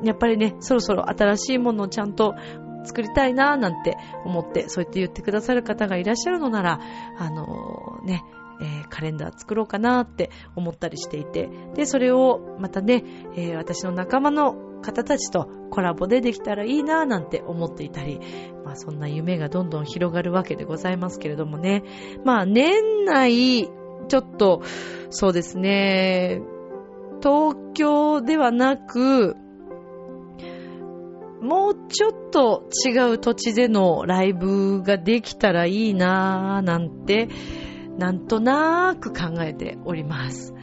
[0.05, 2.35] やっぱりね、そろそろ新しいものをちゃんと
[2.85, 6.81] 作りたいなぁなんて思って、そう言って言ってくださる方がいらっしゃるのなら、
[7.19, 8.23] あのー、ね、
[8.61, 13.05] えー、カレンダー作ろうかなって思ったりしていて、で、それをまたね、
[13.37, 18.21] えー、私の仲間の方たちとコラボでできたらいいななんて思っていたり、
[18.65, 21.83] まあそんな夢がどんどん広がるわけでございますけれどもね。
[22.25, 23.67] まあ年内、
[24.09, 24.63] ちょっと、
[25.11, 26.43] そうですね、
[27.23, 29.37] 東京ではなく、
[31.41, 37.29] もうちょっと違う土地でのライブができたらいいなぁなんて
[37.99, 40.55] なんとなく考えております。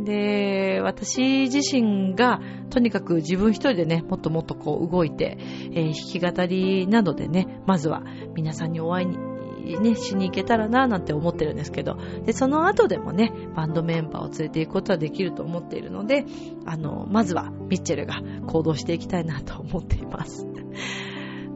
[0.00, 2.40] で、私自身が
[2.70, 5.38] とにかく自分一人でね、もっともっとこう動いて、
[5.72, 8.02] えー、弾き語りなどでね、まずは
[8.34, 16.24] 皆さんにお会いりね、しに行けたらななんて思ってるんですけど、で、その後でもね、バンドメンバーを連れて行くことはできると思っているので、
[16.66, 20.46] あの、まずはミッチェルが行動していきたいなと思っています。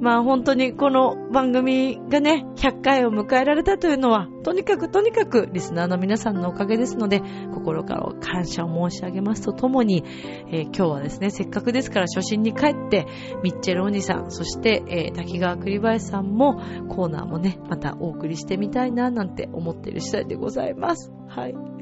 [0.00, 7.22] まあ本当にこの番組がね、100回を迎えられたというのは、とにかくとにかくリスナーの皆さんのおかげですので、
[7.54, 10.04] 心から感謝を申し上げますとともに、
[10.48, 13.06] えー、今日はですね、せっかくですから初心に帰って、
[13.42, 21.10] ミッチェルお兄さん、そして、えー、滝川栗林さんもコーナーもね、またお送りしてみたいななんて思っている次第でございます。
[21.28, 21.75] はい。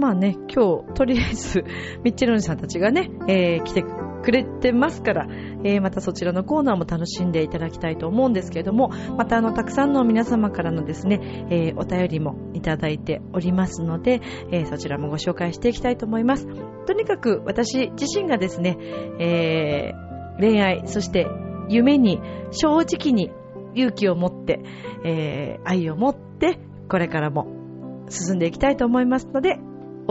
[0.00, 1.62] まあね、今日、とりあえず、
[2.02, 5.26] ミッチェルお兄さんたちがね、えー、来てくれてますから、
[5.62, 16.46] えー、またそちらのコーナーも楽しんでいただきたいと思うんですけれども、またあの、たくさんの皆様からのですね、えー、お便りもいただいておりますので、えー、そちらもご紹介していきたいと思います。
[16.86, 18.78] とにかく私自身がですね、
[19.18, 19.92] え
[20.40, 21.26] 恋愛、そして
[21.68, 22.20] 夢に
[22.52, 23.30] 正直に
[23.74, 24.60] 勇気を持って、
[25.04, 26.58] え愛を持って、
[26.88, 27.60] これからも
[28.08, 29.58] 進んでいきたいと思いますので、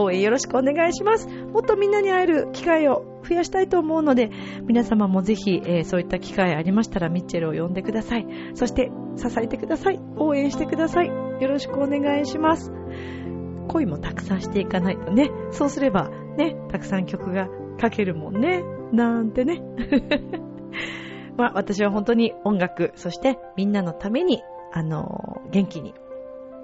[0.03, 1.27] 応援よろしくお願いします。
[1.27, 4.29] もっとみんなに会える機会を増やしたいと思うので、
[4.65, 8.25] 皆様もぜひ、えー、そういった機会ありましたらミッチェルを呼んでください。
[8.55, 9.99] そして支えてください。
[10.17, 11.07] 応援してください。
[11.07, 12.71] よろしくお願いします。
[13.67, 15.29] 恋もたくさんしていかないとね。
[15.51, 17.47] そうすればね、たくさん曲が
[17.81, 18.63] 書けるもんね。
[18.91, 19.61] なんてね。
[21.37, 25.93] まあ私は本当に音楽、そしてみんなのために、あのー、元気に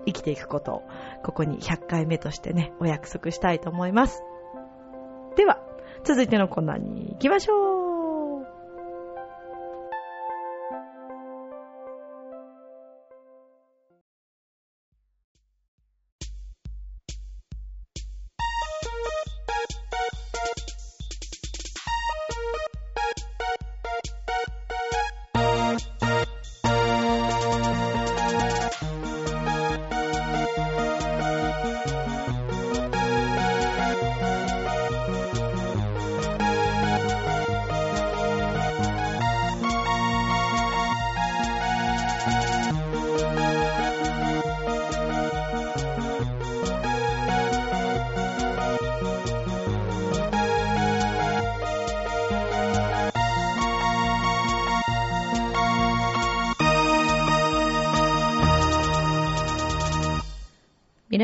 [0.05, 0.83] 生きていくことを、
[1.23, 4.23] ここに100回目としてね、お約束したいと思います。
[5.35, 5.59] では、
[6.03, 7.85] 続いてのコーナーに行きましょう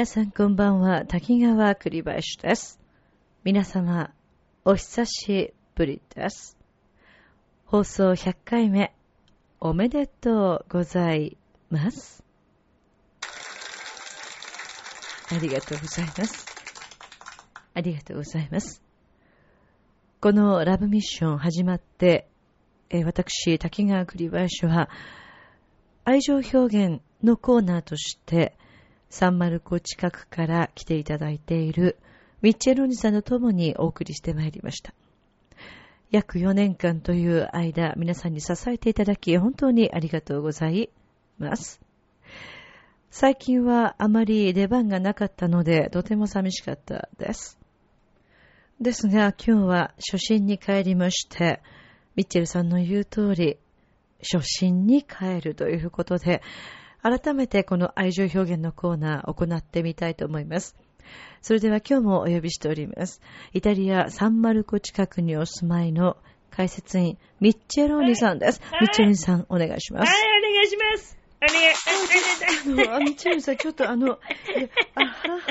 [0.01, 2.79] 皆さんこんばんは、滝川栗林です。
[3.43, 4.11] 皆様、
[4.65, 6.57] お久しぶりです。
[7.65, 8.95] 放送100回目、
[9.59, 11.37] おめでとうござい
[11.69, 12.23] ます。
[15.29, 16.47] ありがとうございます。
[17.75, 18.81] ありがとうございます。
[20.19, 22.27] このラブミッション始まって、
[22.89, 24.89] え私、滝川栗林は、
[26.05, 28.57] 愛情表現のコーナーとして、
[29.11, 31.97] サンマルコ近くから来ていただいている
[32.41, 34.93] ミッチェルお兄さんと共にお送りしてまいりました。
[36.11, 40.89] 約4年間という間、皆さんに支えていただき、本当にありがとうござい
[41.37, 41.81] ます。
[43.09, 47.59] 最近はあまり出番がなかったので、とても寂しかったです。
[48.79, 51.61] ですが、今日は初心に帰りまして、
[52.15, 53.57] ミッチェルさんの言う通り、
[54.21, 56.41] 初心に帰るということで、
[57.01, 60.75] 改めてこの愛情表現のコーナーを行ってみたいと思います。
[61.41, 63.21] それでは今日もお呼びしております。
[63.53, 66.17] イタリア・サンマルコ近くにお住まいの
[66.51, 68.61] 解説員、ミッチェローニさんです。
[68.79, 70.11] ミッチェローニさん、お願いします。
[70.11, 71.17] はい、お願いします。
[71.41, 71.73] お願い、
[72.75, 72.87] お願い。
[72.87, 74.19] あの、ミッチェローニさん、ちょっとあの、あ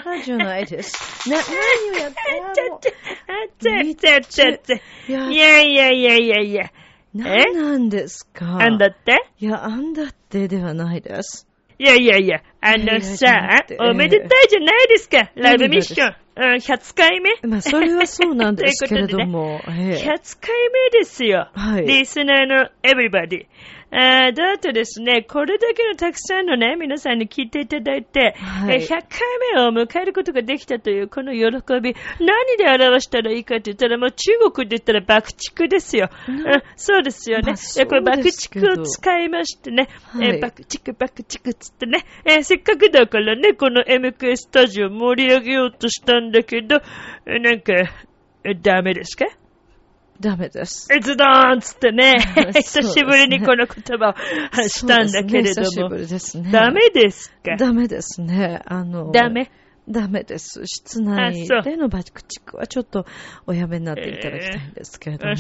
[0.06, 1.28] ははじゃないです。
[1.28, 2.90] な、何をやってあちゃっちゃ、
[3.32, 5.30] あちゃっちゃっちゃっちゃ。
[5.30, 6.70] いやいやいやいやいや。
[7.14, 8.58] 何なんですか？
[8.60, 9.24] あんだって？
[9.38, 11.46] いや、あんだってではないです。
[11.78, 13.48] いやいやいや、あのさ、
[13.80, 16.14] おめでたいじゃないですか、ライブミッション。
[16.36, 17.30] うん、100回目？
[17.42, 19.60] まあ、それはそうなんですけれども。
[19.68, 20.04] ね、100
[20.40, 21.48] 回目ですよ。
[21.54, 21.86] はい。
[21.86, 23.46] リスナーのエブリバディ。
[23.92, 29.02] あだとですね、これだけのたくさんのね、皆さんに聞いていただいて、はい、100回
[29.54, 31.40] 目を迎えることができたというこの喜
[31.80, 36.08] び、何で表したらいいかって言ったら、もう中国で言ったら爆竹ですよ。
[36.28, 36.44] うん、
[36.76, 37.54] そうですよね。
[37.54, 46.80] まあ、これ爆竹を使いましてね、はい、え爆竹爆竹つってね、えー、せっかくだからね、この MK スタジオ盛り上げようとしたんだけど、
[47.26, 47.72] なんか、
[48.62, 49.26] ダメですか？
[50.20, 50.88] ダメです。
[51.00, 52.18] ズドーンつって ね、
[52.54, 55.68] 久しぶりにこの言葉をしたんだけれども。
[55.68, 56.50] 久しぶりですね。
[56.52, 58.60] ダメですかダメですね。
[58.66, 59.50] あの、ダメ
[59.88, 60.62] ダメです。
[60.66, 63.06] 室内での爆竹はちょっと
[63.46, 65.34] おやめになっていただきたいんですけれども。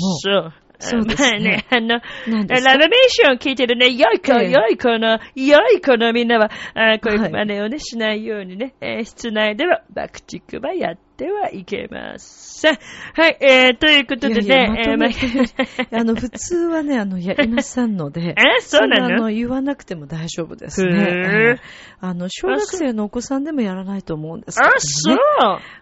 [0.80, 1.04] そう。
[1.04, 1.66] ですね。
[1.70, 12.78] まあね、あの、ラブメーション聞いてるね、良い子、良い子の、良い子のみんなは、あこういう真似をね、しないようにね、えー、室内では爆竹はやってはいけません。
[13.14, 15.08] はい、えー、ということでね、えー、まあ、
[16.00, 19.16] あの、普通はね、あの、やりなさんので、 え、そうなの？
[19.16, 21.60] あの、言わなくても大丈夫ですね。
[22.00, 25.16] あの、小学生のお子さんでもやらないと思うんですけど、ね、あ、そう。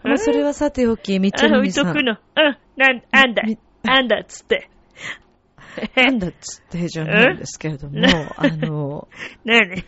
[0.08, 1.87] まあ、それはさておき、みちょみさん。
[1.87, 2.16] あ、置いとくの。
[2.37, 3.42] うん、なん、あんだ、
[3.84, 4.68] あんだっつって。
[5.96, 7.98] なんだっつってじゃないんですけれども、
[8.36, 9.08] あの、
[9.44, 9.84] なに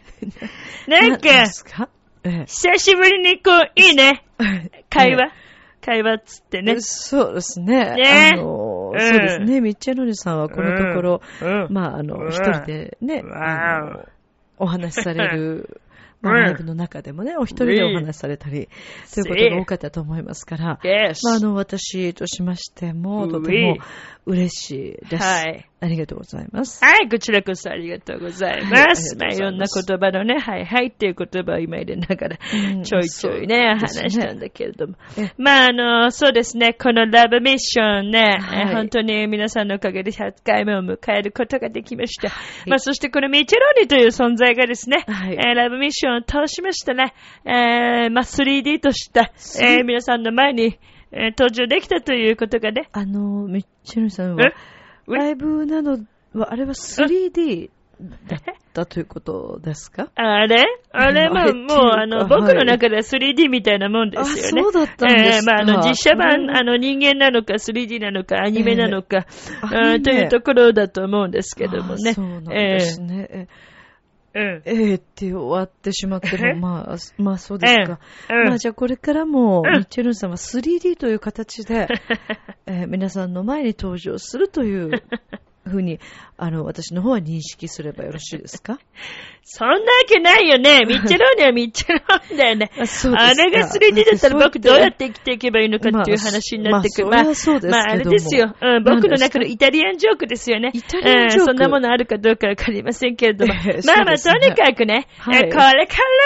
[0.86, 1.46] なんか、
[2.46, 4.24] 久しぶりにこう、いいね。
[4.90, 5.32] 会話？
[5.80, 6.76] 会話っつってね。
[6.80, 7.94] そうですね。
[7.94, 8.30] ね。
[8.34, 9.60] あの、そうですね。
[9.60, 11.22] ミッチェロニさんはこのところ、
[11.70, 13.22] まあ、あの、一人でね、
[14.58, 14.66] お。
[14.66, 15.80] 話しされる
[16.20, 18.68] まあ、ライブの中でもね、お一人でお話しされたり、
[19.14, 23.78] ということが多かったと思いますから、まあ、あの、私としましても、とても
[24.26, 25.24] 嬉しいです。
[25.24, 25.69] はい。
[25.82, 26.84] ありがとうございます。
[26.84, 29.16] はい、こちらこそありがとうございます。
[29.16, 32.36] まあ、いろんな言葉のね、はいはいっていう言葉を今入れながら、
[32.84, 34.94] ちょいちょいね、話したんだけれども。
[35.38, 38.38] まあ、あの、そうですね、このラブミッションね、
[38.74, 42.28] 本当に皆さんのおかげで100回目を迎えることができました。
[42.66, 47.14] まあ、そしてこのミチェローニという存在がですね、えラブミッションを通しましたね、
[47.46, 50.78] えまあ、3D とした、え皆さんの前に、
[51.12, 52.88] え登場できたということがね。
[52.92, 54.52] あの、ミッチェローニさんは、
[55.14, 55.98] ライブなど
[56.34, 57.70] は、あれは 3D
[58.28, 58.40] だっ
[58.72, 60.10] たということですか？
[60.16, 60.64] あれ？
[60.92, 64.62] あれも、もう、あの、僕の中では 3D みたいなもんですよね。
[64.62, 69.26] そうだったんですか、えー、まあ、あの、実写版、あの、人間なのか 3D なのかアニメなのか、
[69.72, 72.14] えー、というところだと思うんですけどもね。
[72.14, 73.48] そうなんですね。
[74.34, 77.98] えええって終わってしまっても、まあ、まあそうですか。
[78.30, 81.88] うん、まあじゃあこれからも、ミッチェルンさんは 3D という形で、
[82.66, 85.02] えー、皆さんの前に登場するという
[85.70, 86.00] ふうに、
[86.36, 88.78] あの、私の方は認識すればよろしいですか？
[89.42, 90.84] そんなわけないよね。
[90.86, 92.70] ミッチェローニはミッチェローニだよね。
[92.78, 97.08] あ そうあれが 3D だったら僕どうやって生きていけばいいのかっていう話になってくる。
[97.08, 98.54] まあ、まあ、そうですまあ、あれですよ。
[98.60, 100.70] うん、僕の中のイタリアンジョークですよね。
[100.72, 103.54] イタリアンジョーク、うん、そんなものあるかどうかわかりませんけれども。
[103.54, 103.60] ま
[104.02, 105.76] あまあ、とにかくね、はい、これから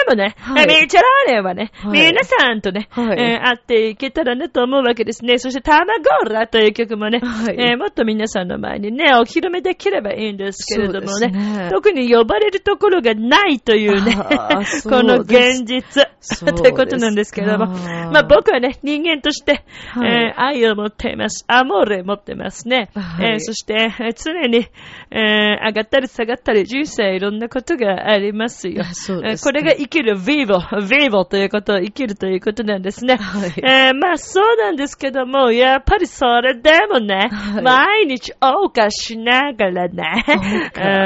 [0.07, 5.39] もね、はい、ミッチェローニはね、はい、皆さんとね、はい、えー、会っていけたらねと思うわけですね。
[5.39, 11.69] そして、タマゴーラという曲もね、はい、えー、もっと皆さんの前にね、お披露目できればいいんですけれどもね、ね。
[11.71, 14.15] 特に呼ばれるところがないというね、
[14.83, 16.07] この現実。
[16.39, 21.45] ということなんですけれども、まあ僕はね、人間として、はい、えー、愛を持っています。
[21.47, 22.89] アモーレ持ってますね。
[22.95, 24.67] はい、えー、そして、常に、
[25.11, 28.83] えー、上がったり下がったり、人生いろんなことがありますよ。
[28.85, 33.17] すね、これが生きる vivo、vivo ということを生きるということなんですね。
[33.17, 37.29] はい、えー、まあそうなんですけども、やっぱりそれでもね、
[37.61, 40.23] 毎日謳歌しながらね、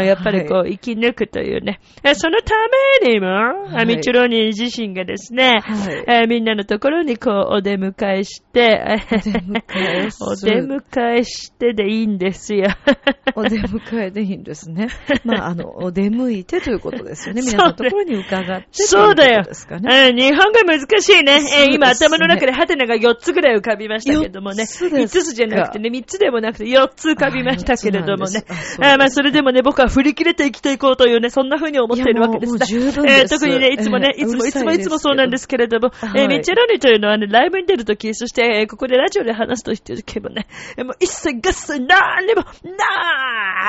[0.05, 1.79] やっぱりこう生き抜くというね、
[2.13, 2.53] そのた
[3.01, 8.99] めにも、はい、ミチロニ自身がですね、はい、えー、みんなのところにこうお出迎えして、
[10.21, 10.81] お出迎
[11.17, 12.67] えしてでいいんですよ。
[13.35, 14.87] お出迎えでいいんですね。
[15.23, 17.41] まあ、 あの、お出向いてということですよね。
[17.41, 19.43] 皆さんのところに伺ってそうだよ。
[19.43, 21.39] 日本語難しいね。
[21.65, 24.63] えー、今頭の中でハテナが4つぐらい浮かびましたけどもね。
[24.63, 28.43] 5つじゃなくてね、3つでもなくて4つ浮かびましたけれどもね。
[28.81, 32.57] あまあ、それでもね、僕は振り切れて生きていこうというね、そんな風に思っているわけです。
[32.65, 33.21] 十分です。
[33.21, 42.43] えー、特にね、いつもね、いつもいつもいつもそうなんですけれども、えー、ミッチェロニというのはね、ライブに出るとき、そして、えー、ここでラジオで話すときけばね、えー、もう一切合切なんにも、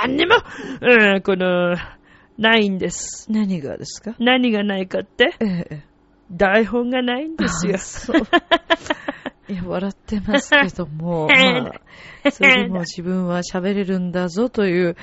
[0.04, 0.36] なんにも、
[0.80, 1.76] うん、この、
[2.38, 3.26] ないんです。
[3.30, 4.14] 何がですか？
[4.18, 5.80] 何がないかって、えー、
[6.32, 7.74] 台本がないんですよ。
[9.50, 11.72] いや、笑ってますけども、 ま
[12.24, 14.96] あ、それでも自分は喋れるんだぞという、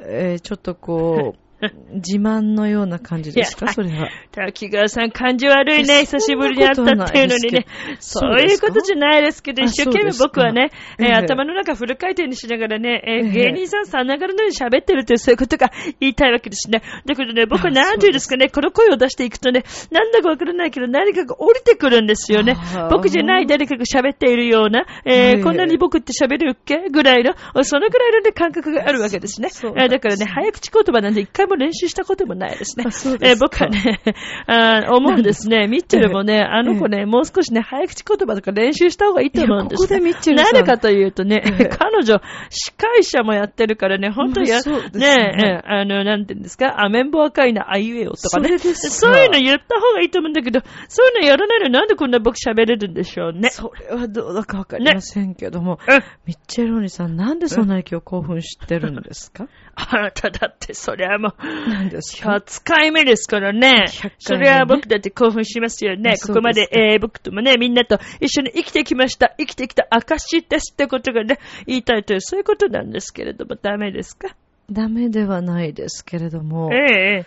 [0.00, 1.43] えー、ちょっとこう、
[1.94, 4.08] 自慢のような感じですかそれは。
[4.32, 6.00] 滝川さん、感じ悪いね。
[6.00, 7.66] 久しぶりに会ったっていうのにね。
[8.00, 16.82] そういうことじゃないですけど、一生懸命僕はね、えー、頭の中フル回転にしながらね、えー、芸人さんさながらのように喋ってるという、そういうことが言いたいわけですね。
[17.06, 22.56] だけどね、僕はなんていうんですかね、この声を出していくとね、なんだかわからないけど、何かが降りてくるんですよね。
[22.90, 29.48] 僕じゃない誰かが喋っているような、えー、こんなに僕って喋るっけぐらいの、そのぐらいの、ね、感覚があるわけですね。
[29.88, 32.90] だからね、早口言葉なんで一回回も練習したこともないですね。
[32.90, 34.00] すえー、僕はね、
[34.46, 35.68] あ思うんですね。
[35.68, 41.42] ミッチェルもね、あの子ね、もう少しね、早口言葉とか練習した方がいいと思うんです、ここでミッチェルなぜかというとね、
[41.78, 42.20] 彼女、
[42.50, 45.14] 司会者もやってるからね、本当にや、まあ、ね。
[45.36, 48.58] ね、あの、なんていうんですか、アメンボ赤いな、あいうえおとかね。
[48.58, 53.50] そういうの言った方がいいと思うんだけど、そういうのやらないのなんでこんな僕喋れるんでしょうね。
[53.50, 59.48] それはどうだかわかりませんけども、ね、ミッチェルお兄さん、なんでそんなに今日興奮してるんですか？
[59.76, 63.86] あなただってそれはもう、何ですか ?100 回目ですからね。
[64.18, 66.16] それは僕だって興奮しますよね。
[66.24, 69.34] ここまで、えー、僕ともね、みんなと一緒に生きてきました。
[69.38, 74.36] 生きてきた証ですってことがね、言いたいという、そういうことなんですけれども、ダメですか？
[74.70, 76.70] ダメではないですけれども。
[76.72, 77.26] え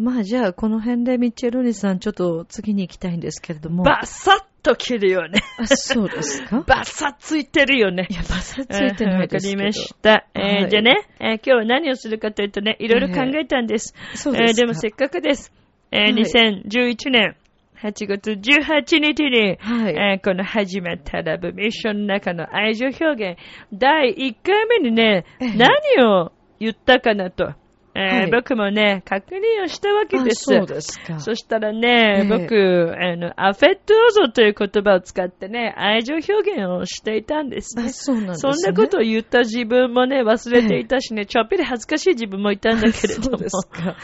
[0.00, 3.82] まあじゃあ、この辺でミッチェルニさん、ちょっと次に行きたいんですけれども。
[3.82, 5.40] バサッと切るよね。
[5.58, 6.62] あ、そうですか？
[6.66, 8.06] バサついてるよね。
[8.10, 9.62] いや、バサついてないですけど。
[9.62, 10.26] わかりました。
[10.34, 13.94] えー、はい、じゃあね、えー、今日は何をするかというとね、いろいろ考えたんです。
[13.96, 15.52] えー、そうですえー、でもせっかくです。
[15.90, 17.36] えー、はい、2011年。
[17.80, 23.38] 8月18日に、はいえー、この始まったラブミッションの中の愛情表現、
[23.72, 25.70] 第1回目にね、何
[26.04, 27.54] を言ったかなと。
[27.98, 30.44] えーはい、僕もね、確認をしたわけです。
[30.44, 31.18] そうですか。
[31.18, 37.88] そしたらね、えー、僕、あの、アフェットーゾという言葉を使ってね、愛情表現をしていたんですね。
[37.88, 43.24] そうなんです、ね、そんなことを言った自分もね、忘れていたしね、えー、ちょっぴり恥ずかしい自分もいたんだけれども。
[43.30, 43.96] そうですか。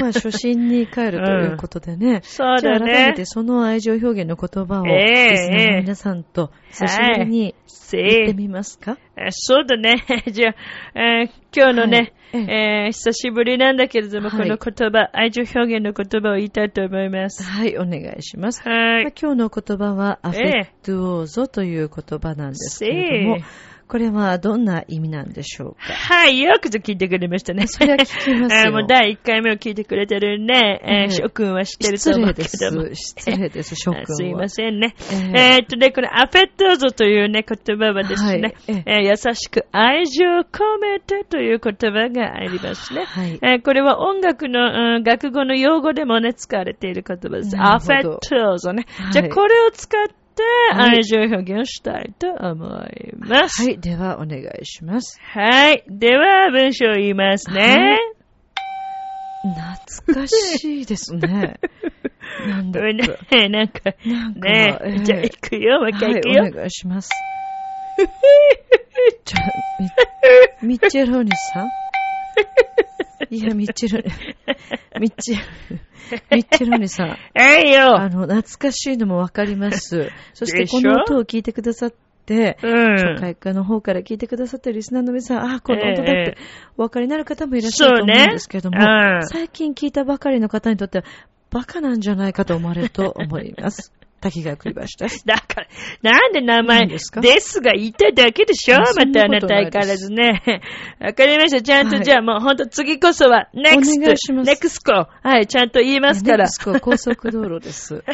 [0.00, 2.06] まあ、初心に帰るということでね。
[2.06, 2.92] うん、そうだね。
[2.92, 7.54] 改めてその愛情表現の言葉を、えー、皆さんと久しぶりに
[7.92, 10.04] 言ってみますか、えー、そうだね。
[10.30, 17.42] じゃあ、えー、今日のね、はい、えー、久しぶりなんだけれども、はい、この言葉、愛情表現の言葉を言いたいと思います。
[17.42, 18.62] はい、お願いします。
[18.66, 19.12] はい。
[19.20, 25.92] 今日の言葉は、 affettuo so という言葉なんですけれども、えーこれはどんな意味なんでしょうか？
[25.92, 27.66] はい、よくぞ聞いてくれましたね。
[27.66, 28.72] それは聞きますよ。
[28.72, 32.94] もう第1回目を聞いてくれてるね、えー、諸君は知ってると思うけども。
[32.94, 34.06] 失礼です、 諸君は。
[34.06, 34.94] すいませんね。
[34.98, 43.04] えー、えー、っとね、この affettuoso というね、言葉はですね、はい、えー、優しく愛情を込めてという言葉がありますね。
[43.04, 47.56] はい、えー、これは音楽の、うん、楽語の用語でもね、使われている言葉です。
[47.60, 48.86] アフェットーゾね。
[48.88, 50.21] はい、じゃあこれを使って、
[50.74, 53.62] 愛情表現をしたいと思います。
[53.62, 53.78] はい。
[53.78, 55.18] では、お願いします。
[55.20, 55.84] はい。
[55.88, 57.98] では、文章を言いますね。
[59.42, 61.58] 懐かしいですね。
[62.46, 62.94] なんだろう。
[62.94, 66.42] ね、 なんか、なんかね、えー、じゃあ行くよ、もう一回行くよ。
[66.42, 67.10] はい、お願いします。
[69.24, 69.42] じゃあ、
[70.62, 71.68] み、ミッチェローニさん
[73.30, 74.02] いや、ミッチェロ、
[75.00, 75.78] ミッチェロ、
[76.36, 77.16] ミッチェローニさん。
[77.38, 77.96] えいよ。
[77.96, 80.10] あの、懐かしいのもわかります。
[80.34, 81.92] そしてこの音を聞いてくださっ
[82.26, 86.36] て、うん、初回家の方から聞いてくださってるリスナーの皆さん、ああ、この音だって、
[86.76, 88.84] お分かりになる方もいらっしゃると思うんですけども、ね。
[88.84, 91.04] うん、最近聞いたばかりの方にとっては、
[91.50, 93.92] バカなんじゃないかと思われると思います。
[94.22, 95.24] 滝川栗橋です。
[95.26, 95.66] だから、
[96.02, 98.78] なんで名前ですですが言っただけでしょ？
[98.78, 100.42] またあなた相変わらずね。
[101.00, 101.60] わかりました。
[101.60, 104.92] ちゃんと、じゃあもうほんと次こそは、ネクスト、ネクスコ。
[105.22, 106.38] はい、ちゃんと言いますから。
[106.38, 108.02] ネクスコ高速道路です。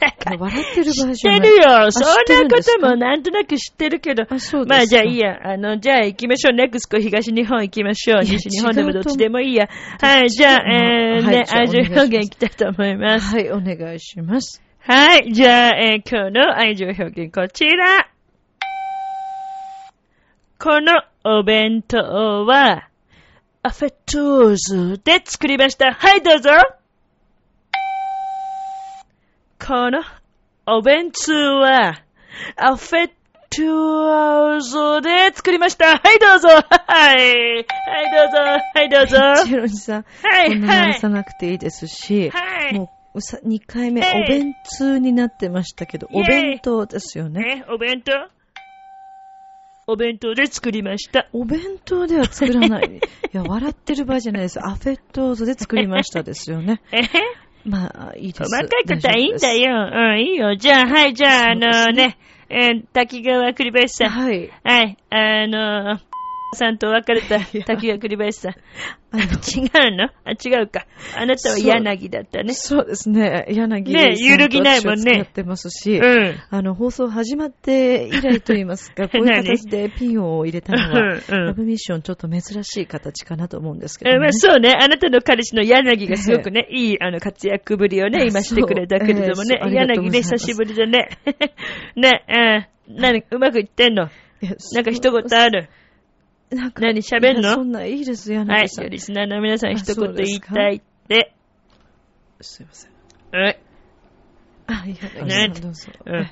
[0.00, 1.14] なんか笑ってるバージョン。
[1.14, 1.92] 知ってるよ。
[1.92, 2.02] そん
[2.48, 4.24] なこともなんとなく知ってるけど。
[4.28, 5.36] あ、そうまあじゃあいいや。
[5.44, 6.54] あの、じゃあ行きましょう。
[6.56, 8.20] ネクスコ東日本行きましょう。
[8.22, 9.68] 西日本でもどっちでもいいや。
[10.00, 13.34] はい、じゃあ、えー、ね、愛情表現行きたいと思います。
[13.36, 14.62] はい、お願いします。
[14.88, 15.34] はい。
[15.34, 18.08] じゃあ、えー、今日の愛情表現こちら。
[20.58, 21.98] このお弁当
[22.46, 22.88] は、
[23.62, 25.92] アフェトーズで作りました。
[25.92, 26.52] はい、どうぞ。
[29.60, 30.00] この
[30.64, 32.02] お弁当は、
[32.56, 33.08] アフェ
[33.50, 35.98] トーズで作りました。
[35.98, 36.48] はい、どうぞ。
[36.48, 37.56] はい。
[37.56, 37.66] はい、
[38.16, 38.38] どうぞ。
[38.74, 39.44] はい、どうぞ。
[39.44, 40.06] ジロニさん。
[40.22, 42.74] はい、こんな話さなくていいですし、はい。
[42.74, 47.64] もう2回目、お弁当になってましたけど、お弁当ですよね。
[47.68, 48.12] お弁当？
[49.86, 51.28] お弁当で作りました。
[51.32, 52.90] お弁当では作らない。
[52.98, 53.00] い
[53.32, 54.60] や、笑ってる場合じゃないです。
[54.62, 56.82] アフェットーゾで作りましたですよね。
[56.92, 57.02] え？
[57.64, 58.42] まあ、いいです。
[58.44, 59.90] 細かいことはいいんだよ。
[59.92, 60.56] うん、いいよ。
[60.56, 62.18] じゃあ、はい、じゃあ、あのね、
[62.50, 64.08] えー、滝川栗林さん。
[64.10, 64.50] はい。
[64.62, 66.00] はい、あの
[66.54, 68.52] さんと別れた滝川栗林さん。
[69.10, 70.10] あの、違うの？
[70.24, 70.86] あ、違うか。
[71.16, 72.52] あなたは柳だったね。
[72.52, 73.46] そうですね。
[73.48, 75.18] 柳ね、揺るぎないもんね。
[75.18, 76.34] やってますし、うん。
[76.50, 84.18] あの、放送始まって以来と言いますか、 こういう形でピンを入れたのは、うん、ラブミッションちょっと珍しい形かなと思うんですけど、ね。
[84.18, 84.72] まあ、そうね。
[84.72, 89.60] あなたの彼氏の柳がすごくね、 いい、あの、活躍ぶりをね、今してくれたけれどもね。
[89.70, 91.08] 柳ね、久しぶりだね。
[91.96, 94.08] ね、えー、何、うまくいってんの？
[94.74, 95.68] なんか一言ある？
[96.50, 97.54] なんか何喋んの？
[97.54, 98.68] そんないいですよ、はい。
[98.90, 101.34] リスナーの皆さんあ一言言いたいって。
[102.40, 102.90] すいません。
[103.32, 103.60] はい。
[104.66, 105.90] あ、いや、ねどうぞ。
[106.06, 106.30] うん。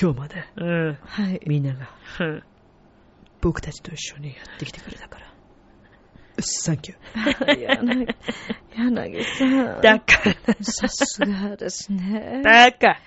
[0.00, 0.98] 今日までうん。
[1.00, 1.40] はい。
[1.46, 1.88] みんなが
[2.20, 2.42] うん
[3.40, 5.26] 僕たちと一緒にやってきてくれたから。
[6.40, 7.60] サンキュー。
[7.60, 8.06] 柳
[8.76, 9.80] 柳さん。
[9.80, 12.40] だから、さすがですね。
[12.42, 12.98] バカ。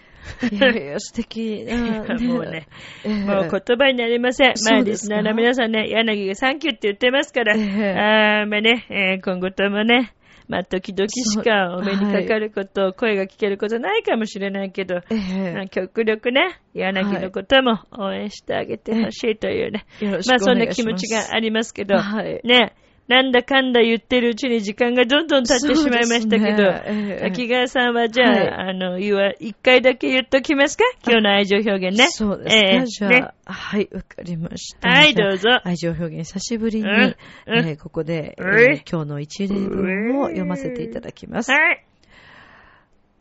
[0.51, 1.63] いやいや、 素敵。
[1.65, 2.67] な、 もうね、
[3.05, 4.53] ええもう言葉になりません。
[4.69, 7.93] まあ、リスナーの皆さんね、柳がサンキューって言ってますから、ええ。
[7.93, 10.13] あーまあね、えー今後ともね、
[10.47, 15.15] まあ、時々しかお目にかかること、声が聞けることないかもしれないけど、え
[15.49, 15.53] え。
[15.53, 22.39] まあ極力ね、柳のことも応援してあげてほしいというね、よろしまあそんない気持ちがありますけど、はい。
[22.45, 22.73] ね、
[23.07, 30.83] なんだかんだ言ってるうちに時間がどんどん経ってしまいましたけど、ねええ滝川さんはじゃあ、はいあの、言わ、一回だけ言っときますか？
[31.05, 32.07] 今日の愛情表現ね。
[32.09, 34.89] そうですか、ええじゃあ、ねはい、わかりました。
[34.89, 37.15] はいどうぞ愛情表現久しぶりに、うん
[37.47, 41.51] うんえーここで、えーうん今日の一例文を読ませていただきます。
[41.51, 41.85] はい。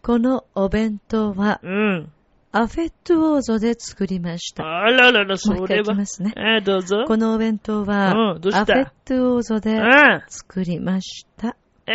[0.03, 2.13] このお弁当は、うん。
[2.59, 4.65] アフェットオーゾで作りました。
[4.65, 5.95] あららら、それは。
[5.95, 7.05] ますねあどうぞ。
[7.07, 8.61] このお弁当は、うんどうした？
[8.63, 10.23] アフェットオーゾでうん。
[10.29, 11.57] 作りました。
[11.89, 11.93] え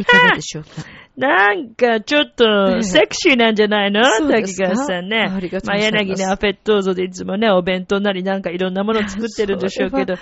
[0.00, 0.70] いかがでしょうか？
[1.16, 4.02] なんか、ちょっえと、えセクシーなんじゃないの？
[4.04, 4.68] そうですか？
[4.68, 5.28] 滝川さんね。
[5.30, 10.14] ありがとうまあ、ございます柳ね、アペットーゾでいつもね、お弁当なりなんかいろんなものを作ってるんでしょうけど。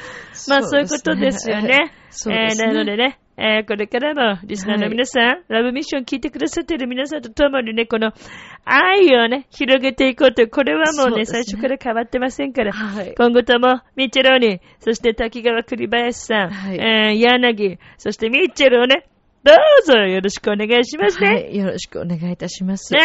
[0.48, 1.92] まあ、そういうことですよね。
[1.92, 8.12] えーそうですねなのでね、えーこれからも、リスナーの皆さん、ラブミッション聞いてくださっている皆さんと共にね、この
[8.66, 19.06] 愛をね、広げていこうとこれはもうね、そうね最初から変わってませんから、はい今後とも、ミッチェローニ、そして滝川栗林さん、はいえー柳、そしてミッチェルをね、
[19.42, 21.28] どうぞよろしくお願いしますね。
[21.28, 22.92] はい、よろしくお願いいたします。
[22.92, 23.00] ね。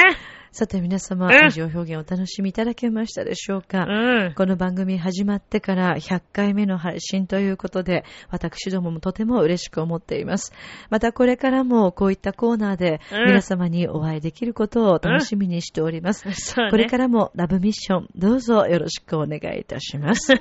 [0.56, 4.34] さて皆様、うん愛情表現をお楽しみいただけましたでしょうか、うん。
[4.36, 10.54] この番組始まってから100回目の配信ということで、私どももとても嬉しく思っています。
[10.90, 16.32] またこれからもこういったコーナーでうん皆様にお会いできることを楽しみにしております。
[16.32, 16.72] そうね。
[16.72, 20.36] これからもラブミッションどうぞよろしくお願いいたします。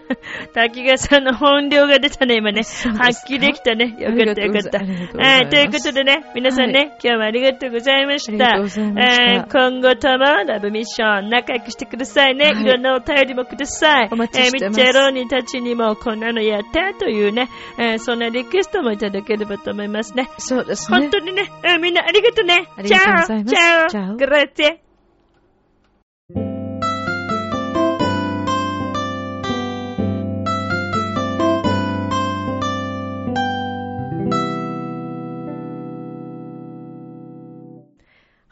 [0.54, 2.62] 滝川さんの本領が出たね、今ね。
[2.62, 2.92] そう
[3.40, 3.96] できたね。
[3.98, 4.78] よかったよかった。
[4.78, 8.32] とうございますはい、ということでね、皆さんね、今日はありがとうございました。
[8.32, 12.52] ありがとうございましたえー今後ともラブミッション仲良くしてくださいね。
[12.52, 12.62] はい。
[12.62, 14.08] いろんなお便りもください。
[14.12, 14.80] お待ちしてます。
[14.80, 17.48] えーミッチェローニたちにもこんなのやったというね、
[17.78, 20.28] えーそんなリクエストもいただければと思いますね。
[20.36, 20.98] そうですね。
[20.98, 22.68] 本当にね、うんみんなありがとうね。
[22.76, 23.54] ありがとうございます。
[23.54, 23.88] チャオ。
[23.88, 24.16] チャオ。
[24.16, 24.48] グラッ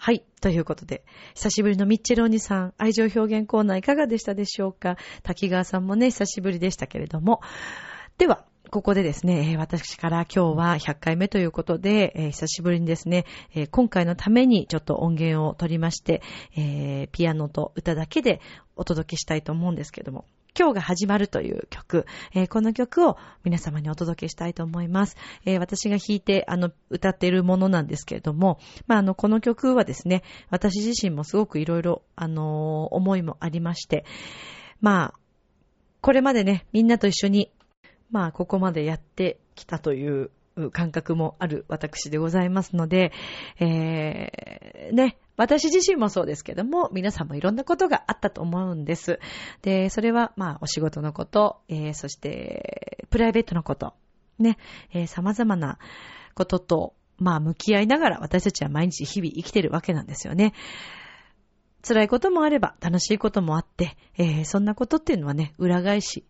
[0.04, 0.24] はい。
[0.40, 4.96] ということで、久しぶりのミッチェルお兄さん、愛情表現コーナーいかがでしたでしょうか？
[5.22, 7.40] 滝川さんもね、久しぶりでしたけれども。
[8.18, 16.20] では、ここでですね、私から今日は100回目ということで、えー久しぶりにですね、えー今回のためにちょっと音源を取りまして、
[16.56, 18.40] えーピアノと歌だけで
[18.74, 20.24] お届けしたいと思うんですけども、
[20.58, 25.16] 今日が始まるという曲、えーこの曲を皆様にお届けしたいと思います。
[25.46, 34.04] えー私が弾いて、あの、歌っているものなんですけれども、まあ、あの、この曲はですね、私自身もすごくいろいろ、あのー思いもありまして、
[34.82, 35.14] まあ、
[36.02, 37.50] これまでね、みんなと一緒に、
[38.10, 40.30] まあ、ここまでやってきたという
[40.72, 43.12] 感覚もある私でございますので、
[43.60, 49.18] えー、ね、私自身もそうですけども、皆さんもいろんなことがあったと思うんです。
[49.62, 53.94] で、それは、まあ、お仕事のこと、えー、そして、プライベートのこと、
[54.38, 54.58] ね、
[54.92, 55.78] えー、様々な
[56.34, 60.52] ことと、まあ、向き合いながら私たちは毎日日々生きてるわけなんですよね。
[61.86, 66.24] 辛いこともあれば楽しいこともあって、えーそんなことっていうのはね、裏返し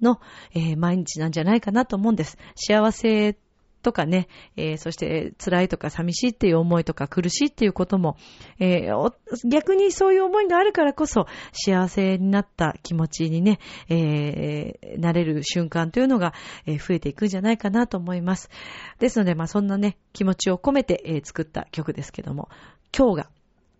[0.00, 0.20] の、
[0.54, 2.36] えー毎日なんじゃないかなと思うんです。
[2.56, 3.36] 幸せ
[3.82, 8.16] とかね、えーそして辛いとか寂しいっていう思いとか苦しいっていうことも、
[8.58, 9.12] えー
[9.50, 13.58] 逆にそういう思いがあるからこそ幸せになった気持ちにね、
[13.88, 16.32] えーなれる瞬間というのが、
[16.66, 18.50] 増えていくんじゃないかなと思います。
[18.98, 22.48] ですので、まあそんなね、気持ちを込めて、作った曲ですけども、
[22.96, 23.30] 今日が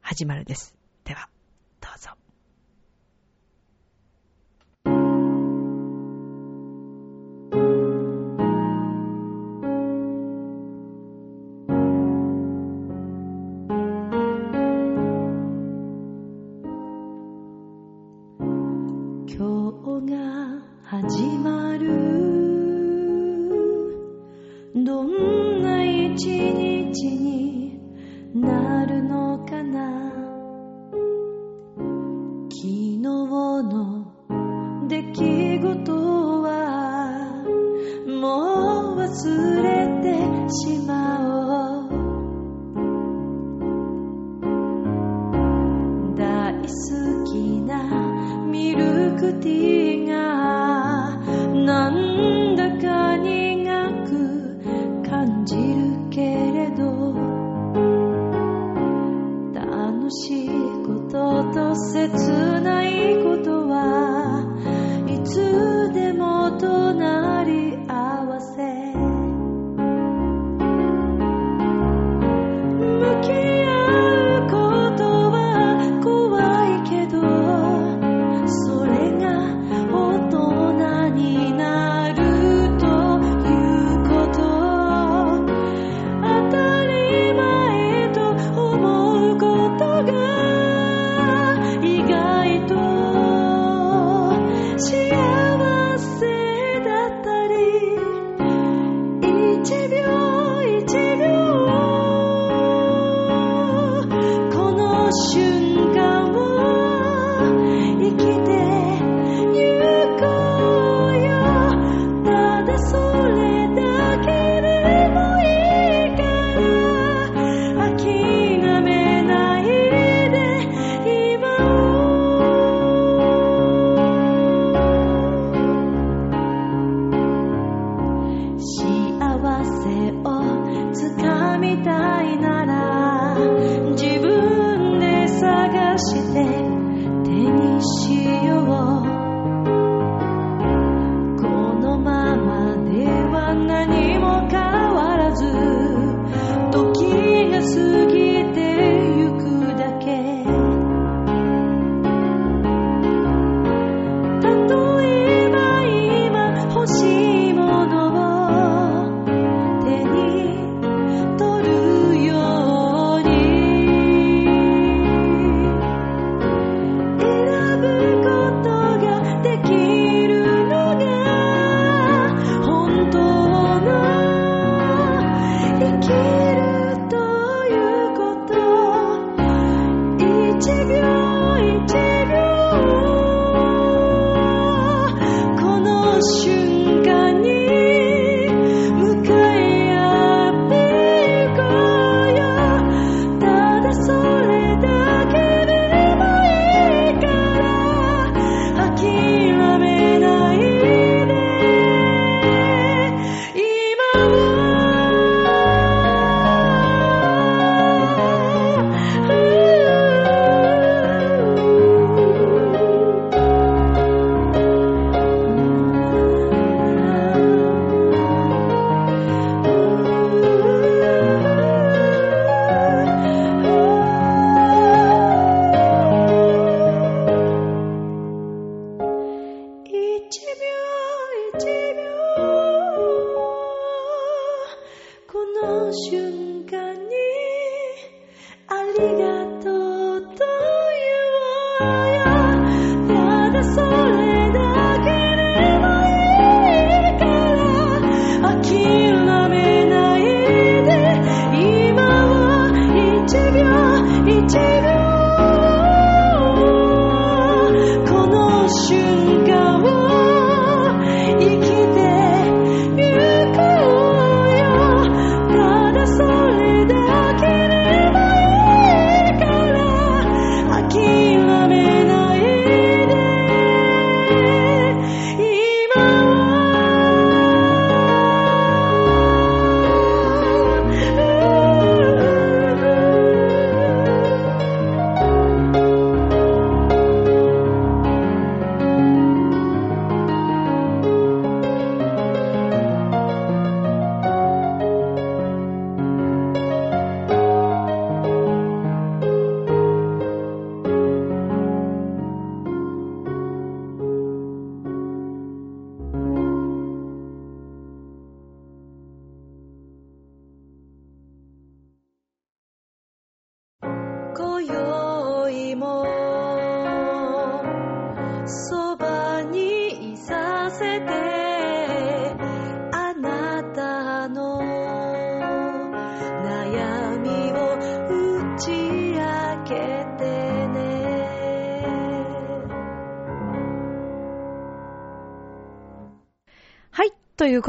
[0.00, 0.74] 始まるです。
[1.04, 1.28] では、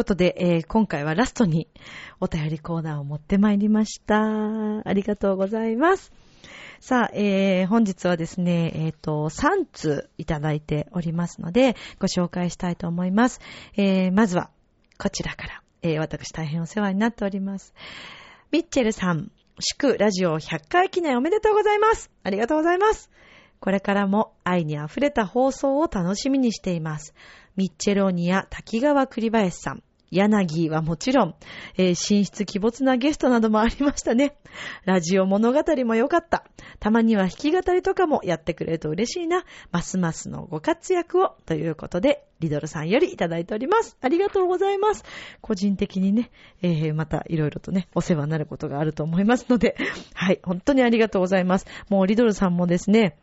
[0.04, 1.70] ことで、えー今回はラストに
[2.20, 4.82] お便りコーナーを持ってまいりました。
[4.86, 6.12] ありがとうございます。
[6.82, 13.40] さあ、えー、本日はですね、えっ、ー、と、3通いただいておりますので、ご紹介したいと思います。
[13.78, 14.50] えー、まずは、
[14.98, 17.74] こちらから、えー、私大変お世話になっております。
[18.52, 19.32] ミッチェルさん、
[19.62, 22.12] 祝ラジオ100回記念おめでとうございます。
[22.24, 23.10] ありがとうございます。
[23.62, 27.14] これからも愛に溢れた放送を楽しみにしています。
[27.56, 29.84] ミッチェローニや滝川栗林さん、
[30.14, 31.36] 柳はもちろん、
[31.78, 34.38] えー、寝室鬼没なゲストなどもありましたね。
[34.86, 36.46] ラジオ物語も良かった。
[36.80, 39.44] たまには弾き語りとかもやってくれると嬉しいな。
[39.72, 41.36] ますますのご活躍を。
[41.46, 43.98] ということで、リドルさんよりいただいております。
[44.02, 45.04] ありがとうございます。
[45.42, 46.30] 個人的にね、
[46.62, 49.76] えー、またいろいろとね、お世話になることがあると思いますので、
[50.14, 51.66] はい、本当にありがとうございます。
[51.90, 53.18] もうリドルさんもですね、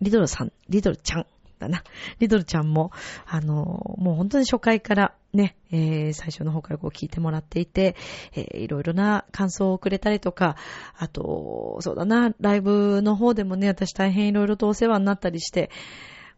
[0.00, 1.26] リドルさん、リドルちゃん、
[1.62, 1.82] だな。
[2.18, 2.90] リドルちゃんも、
[3.26, 7.96] あの、もう本当に初回からね、えー、最初の方からこう聞いてもらっていて、
[8.34, 10.56] えー、いろいろな感想をくれたりとか、
[10.96, 15.70] あと、そうだな、ライブの方でもね、私大変いろいろとお世話になったりして、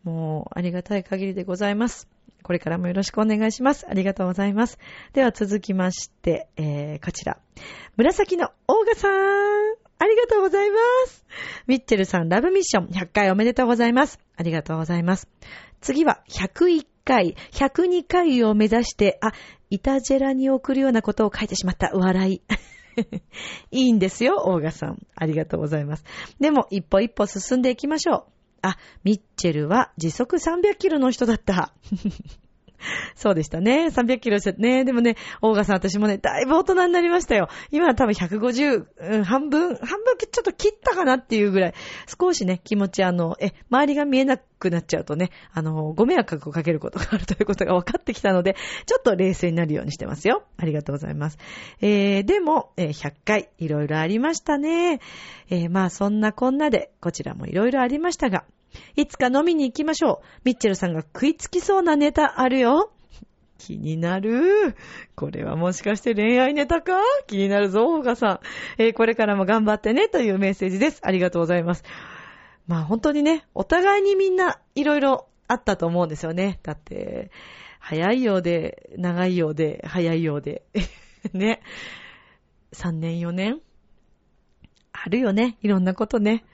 [0.05, 2.09] もうありがたい限りでございます。
[2.43, 3.87] これからもよろしくお願いします。
[3.89, 4.79] ありがとうございます。
[5.15, 7.39] では続きまして、えー、こちら。
[7.97, 9.84] 紫のオーガさん。
[10.05, 10.77] ありがとうございま
[11.07, 11.25] す。
[11.67, 14.21] ミッチェルさん、ラブミッション100回おめでとうございます。
[14.37, 15.31] ありがとうございます。
[15.81, 19.33] 次は101回、102回を目指して、あ、
[19.71, 21.91] イタジェラに送るようなことを書いてしまった。
[21.95, 22.43] 笑い。
[23.73, 25.07] いいんですよ、オーガさん。
[25.17, 26.05] ありがとうございます。
[26.39, 28.25] でも、一歩一歩進んでいきましょう。
[28.61, 31.73] あ、ミッチェルは時速300キロの人だった。
[33.15, 33.87] そうでしたね。
[33.87, 34.85] 300キロしてね。
[34.85, 37.49] でもね、大賀さん私もね、だいぶ大人になりましたよ。
[37.71, 41.75] 今は多分150、うん、半分、半分ちょっと切ったかなっていうぐらい、
[42.19, 48.57] 少しね、気持ちあの、え、周りが見えなくなっちゃうとね、あの、ご迷惑をかけることがあるということが分かってきたので、
[48.87, 50.45] ちょっと冷静になるようにしてますよ。
[50.57, 51.39] ありがとうございます。
[51.81, 55.01] えー、でも、えー、100回、いろいろありましたね。
[55.51, 58.45] えー、まあ、そんなこんなで、こちらもいろいろありましたが、
[58.97, 60.27] いつか飲みに行きましょう。
[60.45, 62.93] ミッチェルさんが食いつきそうなネタあるよ。
[63.59, 64.75] 気になる。
[65.15, 66.99] これはもしかして恋愛ネタか？
[67.27, 68.41] 気になるぞ、オーガさん。
[68.79, 71.01] えー、これからも頑張ってねというメッセージです。
[71.03, 71.85] ありがとうございます。
[72.67, 76.59] まあ本当にね、お互いにみんないろいろあったと思うんですよね。
[76.63, 77.31] だって、
[77.79, 80.65] 早いようで、長いようで、早いようで。
[81.35, 81.61] ね。
[82.73, 83.61] 3年4年？
[84.93, 85.59] あるよね。
[85.61, 86.45] いろんなことね。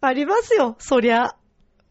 [0.00, 1.37] ありますよ、そりゃ。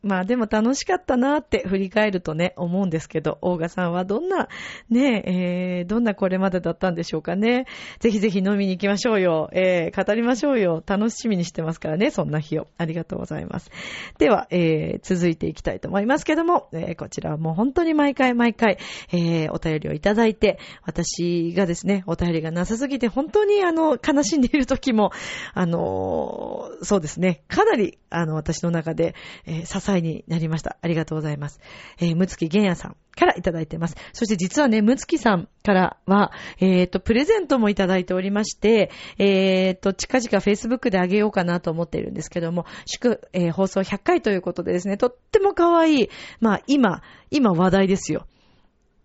[0.08, 4.48] まあでも楽しかったなって振り返るとね、思うんですけど、大賀さんはどんな、
[4.90, 7.66] ねえ、えー、どんなこれまでだったんでしょうかね。
[8.00, 9.50] ぜひぜひ飲みに行きましょうよ。
[9.52, 10.82] えー、語りましょうよ。
[10.86, 12.68] 楽しみにしてますからね、そんな日を。
[12.78, 13.70] ありがとうございます。
[14.18, 18.78] では、えー、続いていきたいと思いますけども、えー、こちらはもう本当に毎回毎回、
[19.12, 25.12] えー、お便りをいただいて、私がですね、お便りがなさすぎて、本当にあの、悲しんでいる時も、
[25.54, 30.78] あの、そうですね、かなり、あの、私の中で、えー、支えになりました。
[30.82, 31.60] ありがとうございます。
[32.00, 33.96] えー、むつきげんやさんからいただいてます。
[34.14, 48.28] そして実はね、むつきさんからは、えっ、ー、と、プレゼントもいただいておりまして、えっ、ー、と、近々 Facebook であげようかなと思っているんですけども、祝、えー、放送100回ということでですね、とっても可愛い、まあ、今、今話題ですよ。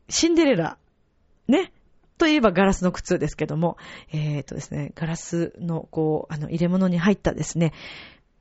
[0.09, 0.79] シンデレラ、
[1.49, 1.73] ね、
[2.19, 3.77] といえばガラスの靴ですけども、
[4.13, 7.73] えっ、ー、とですね、ガラスのこう、あの入れ物に入ったですね、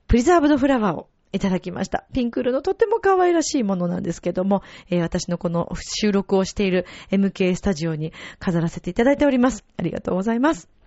[0.07, 2.05] プリザーブドフラワーをいただきました。
[2.13, 9.63] ピンク色のとっても可愛らしいものなんですけども、えー、私のこの収録をしている MK スタジオに飾らせていただいております。
[9.77, 10.80] ありがとうございます。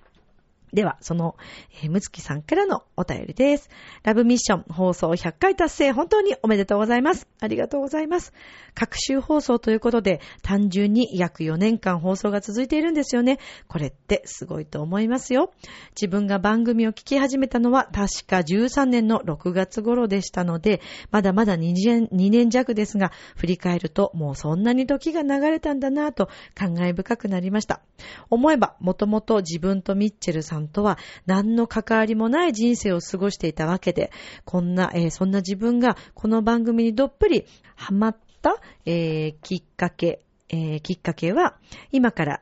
[0.75, 1.37] では、その、
[1.83, 3.71] えー、むつきさんからのお便りです。
[4.03, 7.29] ラブミッション放送100回達成、本当におめでとうございます。
[7.41, 8.33] ありがとうございます。
[8.75, 13.39] 各週放送ということで、単純に約4年間放送が続いているんですよね。
[13.69, 15.53] これってすごいと思いますよ。
[15.91, 20.81] 自分が番組を聞き始めたのは、確か13年の6月頃でしたので、
[21.13, 27.81] まだまだ2年 ,2 年弱ですが、振り返ると、もうそんなに時が流れたんだなぁと感慨深くなりました。
[28.29, 34.11] 思えば、もともと自分とミッチェルさんんとは何の関わりもない人生を過ごしていたわけで、
[34.45, 37.47] こんな、えー、そんな自分がこの番組にどっぷり
[37.77, 41.57] ハマった、えー、きっかけ、えー、きっかけは、
[41.93, 42.41] 今から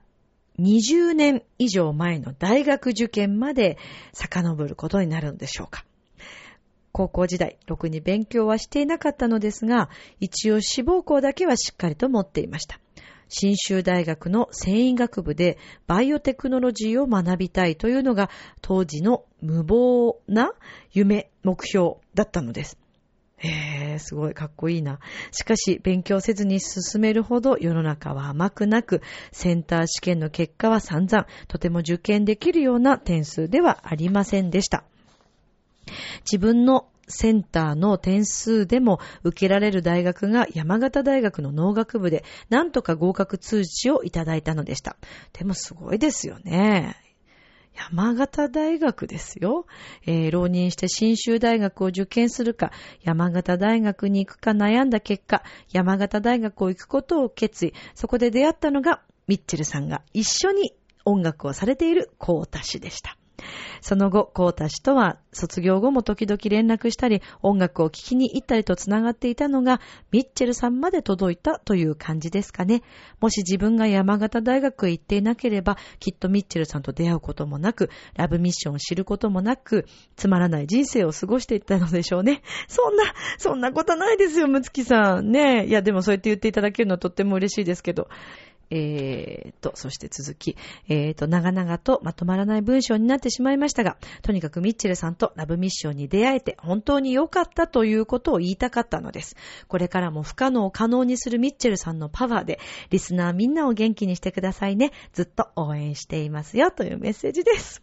[0.59, 3.79] 20年以上前の大学受験まで
[4.13, 5.85] 遡ることになるんでしょうか。
[6.93, 9.89] 高校時代、ろくに勉強はしていなかったのですが、
[10.21, 12.82] 一応志望校だけはしっかりと持っていました。
[13.33, 15.57] 新州大学の繊維学部で
[15.87, 18.29] バイオテクノロジーを学びたいというのが
[18.61, 20.53] 当時の無謀な
[20.93, 22.79] 夢、目標だったのです。
[23.39, 25.01] へえ、すごいかっこいいな。
[25.33, 29.01] しかし、勉強せずに進めるほど世の中は甘くなく、
[29.33, 34.85] センター試験の結果は散々、とても受験できるような点数ではありませんでした。
[36.31, 44.97] 自分のセンターの点数でも受けられる大学が山形大学の農学部で、なんとか合格通知をいただいたのでした。
[45.33, 46.97] でもすごいですよね。
[47.75, 49.67] 山形大学ですよ。
[50.07, 52.71] えー、浪人して新州大学を受験するか、
[53.03, 57.75] 山形大学に行くか悩んだ結果、山形大学を行くことを決意。
[57.95, 63.17] そこで出会ったのが、ミッチェルさんが一緒に音楽をされているコータ氏でした。
[63.81, 69.81] その後、コータ氏とは卒業後も時々連絡したり、音楽を聴きに行ったりと繋がっていたのが、
[70.13, 72.83] ミッチェルさんまで届いたという感じですかね。
[73.21, 82.43] もし自分が山形大学へ行っていなければ、きっとミッチェルさんと出会うこともなく、ラブミッションを知ることもなく、つまらない人生を過ごしていったのでしょうね。
[82.69, 83.03] そんな、
[83.39, 85.33] そんなことないですよ、むつきさん。
[85.33, 88.09] ねいや、でもそうやって言っていただけるのはとっても嬉しいですけど。
[88.75, 90.57] えー、と、そして続き、
[90.89, 99.37] えーと、長々とまとまらない文章になってしまいましたが、とにかくミッチェルさんとラブミッションに出会えて本当に良かったということを言いたかったのです。
[99.69, 104.93] これからも不可能を可能にするミッチェルさんのパワーで、リスナーみんなを元気にしてくださいね。
[105.13, 107.83] ずっと応援していますよ、というメッセージです。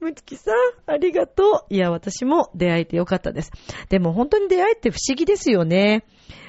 [0.00, 0.54] むつきさん、
[0.86, 1.74] ありがとう。
[1.74, 3.50] いや、私も出会えてよかったです。
[3.88, 6.04] でも本当に出会えて不思議ですよね。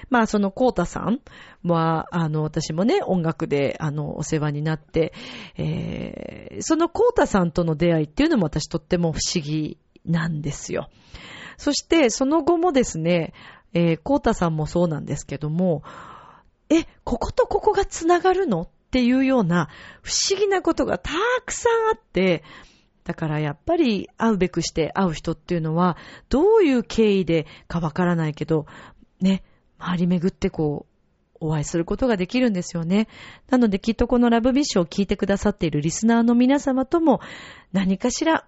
[0.10, 1.20] まあ、そのコータさん
[1.64, 5.14] は、あの、私もね、音楽で、あの、お世話になって、
[5.58, 10.90] えー、そのコータさんとの出会いっていうのも私とっても不思議なんですよ。
[11.58, 13.34] そして、その後もですね、
[13.74, 15.84] えー、コータさんもそうなんですけども、
[16.70, 19.70] え、こことここがつながるのっていうような
[20.02, 21.12] 不思議なことがた
[21.46, 22.44] くさんあって、
[23.04, 25.96] だからやっぱり会うべくして会う人っていうのは、
[26.30, 28.66] どういう経緯でかわからないけど、
[29.22, 29.44] ね、
[29.80, 30.96] 回り巡ってこう、
[31.40, 33.08] お会いすることができるんですよね。
[33.50, 37.20] なのできっとこのラブビッシュを聞いてくださっているリスナーの皆様とも
[37.74, 38.46] 何かしら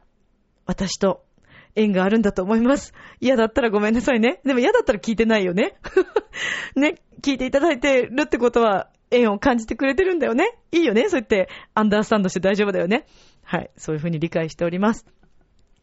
[0.66, 1.24] 私と
[1.76, 2.94] 縁があるんだと思います。
[3.20, 4.42] 嫌だったらごめんなさいね。
[4.46, 5.76] でも嫌だったら聞いてないよね。
[6.76, 10.58] ね、聞いていただいてるってことは縁を感じてくれてるんだよね。
[10.72, 11.10] いいよね。
[11.10, 13.06] そうやってアンダースタンドして大丈夫だよね。
[13.44, 13.70] はい。
[13.78, 15.06] そういうふうに理解しております。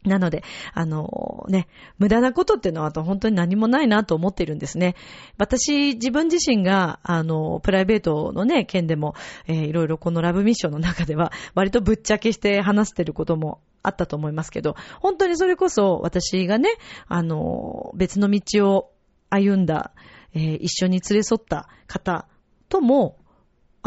[0.05, 0.43] なので、
[0.73, 4.95] あのね、無駄なことっていうのは本当に何もないなと思ってるんですね。
[5.37, 9.15] 私、自分自身が、あの、プライベートのね、件でも、
[9.47, 16.69] えー、いろいろこのラブミッションの中では、割とぶっちゃけして話してることもあったと思いますけど、本当にそれこそ私がね、
[17.07, 18.91] あの、別の道を
[19.29, 19.91] 歩んだ、
[20.33, 22.27] えー、一緒に連れ添った方
[22.69, 23.17] とも、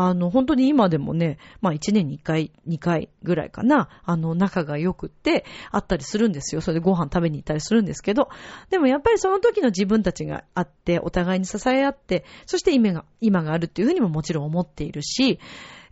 [0.01, 6.61] あの、本当に今でもね、まあ一年に一回、二回ぐらいかな、あの、仲が良くって、あったりするんですよ。
[6.61, 8.29] それでご飯食べに行ったりするんですけど、
[8.71, 15.41] でもやっぱりその時の自分たちがあって、お互いに支え合って、そして今が、今があるっていうふうにももちろん思っているし、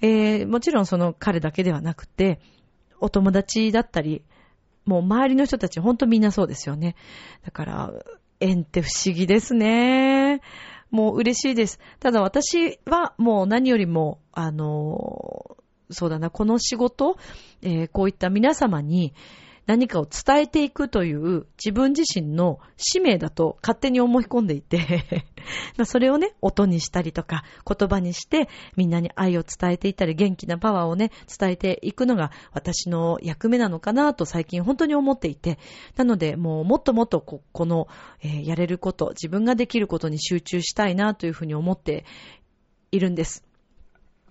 [0.00, 2.38] えー、もちろんその彼だけではなくて、
[3.00, 4.22] お友達だったり、
[4.84, 6.94] もう周りの人たち本当みんなそうですよね。
[7.44, 7.92] だから、
[8.38, 10.42] 縁って不思議ですね。
[10.90, 11.78] もう嬉しいです。
[12.00, 15.56] ただ私はもう何よりも、あの、
[15.90, 17.16] そうだな、この仕事、
[17.62, 19.14] えー、こういった皆様に
[19.66, 25.24] 何かを伝えていくという自分自身の使命だと勝手に思い込んでいて
[25.84, 35.58] それをね、音にしたりとか言葉にしてみんなに愛を伝えていったり元気なパワーをね、伝えていくのが私の役目なのかなと最近本当に思っていて、
[35.96, 37.88] なのでもうもっともっとここの、
[38.22, 42.04] えー、やれること、自分ができることに集中したいなというふうに思って
[42.92, 43.44] いるんです。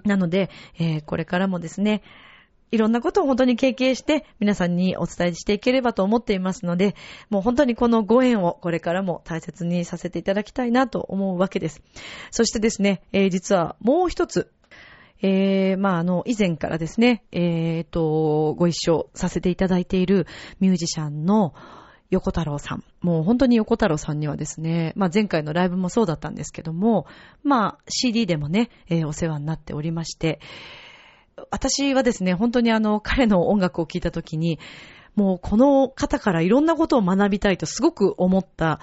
[0.04, 2.04] なので、えー、これからもですね、
[2.72, 6.96] いろんなことを本当に経験して皆さんにお伝えしていければと思っていますので、
[7.30, 11.82] もう本当にこのご縁をこれからも大切にさせていただきたいなと思うわけです。
[12.32, 14.52] そしてですね、えー、実はもう一つ、
[15.22, 20.28] えー、まあ、あの、以前からですね、えー、と、ご一緒させていただいている
[20.60, 21.54] ミュージシャンの
[22.10, 22.84] 横太郎さん。
[23.02, 27.08] もう本当に横太郎さんにはですね、まあ前回のライブもそうだったんですけども、
[27.44, 30.40] まあ CD でもね、えー、お世話になっておりまして、
[31.52, 34.60] 私はですね、本当にあの、彼の音楽を聴いたときに、
[35.16, 38.80] もうこの方からいろんなことを学びたいとすごく思った、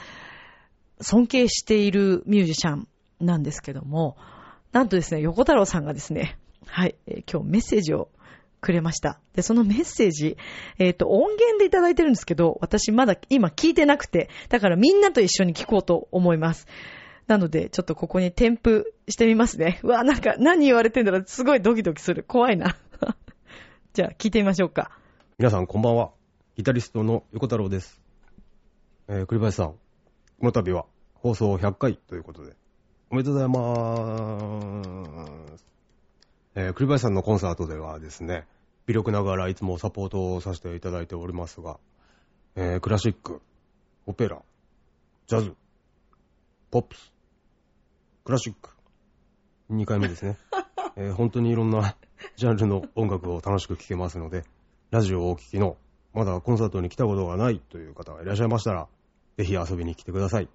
[1.01, 2.89] 尊敬しているミュージシャン
[3.21, 4.17] なんですけども、
[4.73, 6.95] なんとですね、横太郎さんがですね、はい、
[7.31, 8.09] 今日メッセージを
[8.61, 9.19] くれました。
[9.35, 10.37] で、そのメッセージ、
[10.79, 16.67] えっ、ー、と、音源でいただいてるんですけど、私まだ今聞いてなくて、だからみんなと一緒に聞こうと思います。
[17.27, 19.81] なので、ちょっとここに添付してみますね。
[19.85, 21.25] うわ、なんか何言われてんだろう。
[21.27, 22.25] すごいドキドキする。
[22.25, 22.77] 怖いな。
[23.95, 24.91] じゃあ、聞いてみましょうか。
[25.39, 26.11] 皆さん、こんばんは。
[26.57, 28.01] ギタリストの横太郎です。
[29.09, 29.79] えー、栗林さん、こ
[30.43, 32.55] の度は放送100回ということで、
[33.11, 35.67] おめでとうございます。
[36.55, 38.47] えー、栗林さんのコンサートではですね、
[38.87, 41.79] 微力ながらいつもサポートをさせていただいておりますが、
[42.57, 43.41] えー、クラシック、
[44.07, 44.43] オペラ、
[45.27, 45.55] ジャズ、
[46.73, 47.13] ポップス、
[48.25, 48.71] クラシック。
[49.71, 50.39] 2回目ですね。
[50.97, 51.99] えー本当にいろんな
[52.37, 54.45] ジャンルの音楽を楽しく聴けますので、
[54.91, 55.77] ラジオをお聴きの、
[56.15, 58.89] まだコンサートに来たことがないという方がいらっしゃいましたら、
[59.37, 60.49] ぜひ遊びに来てください。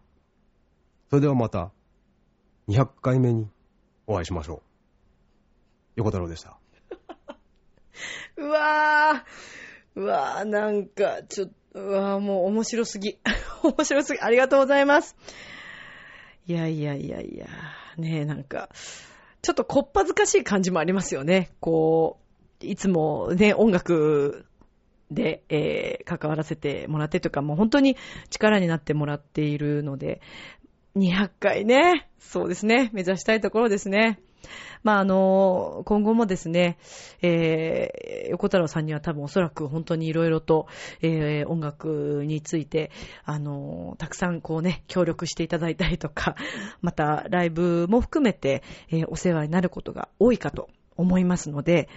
[1.11, 1.72] それではまた、
[2.68, 3.47] 200回目に
[4.07, 4.61] お会いしましょう。
[5.97, 6.57] 横太郎でした。
[8.38, 13.20] うわー、うわー、なんか、ちょっと、うわー、もう面白すぎ。
[13.61, 14.20] 面白すぎ。
[14.20, 15.15] ありがとうございます。
[16.47, 17.47] いやいやいやいや、
[17.97, 18.69] ねえ、なんか、
[19.41, 21.51] ちょっとこっぱずかしい感じもありますよね。
[21.59, 22.19] こ
[22.61, 24.45] う、いつもね、音楽
[25.11, 27.97] で、えー、関わらせてもらってとか、もう本当に
[28.29, 30.21] 力になってもらっているので、
[30.95, 34.17] 200回ね、そうですね、目指したいところですね。
[34.83, 36.77] まあ、あの、今後もですね、
[37.21, 40.67] えー、横太郎さんには多分おそらく本当にいろいろと、
[41.01, 42.91] えー、音楽について、
[43.25, 46.35] あの、たくさんこうね、協力していただいたりとか、
[46.81, 51.89] またライブも含めて、えー、お世話になることが多いかと思いますので、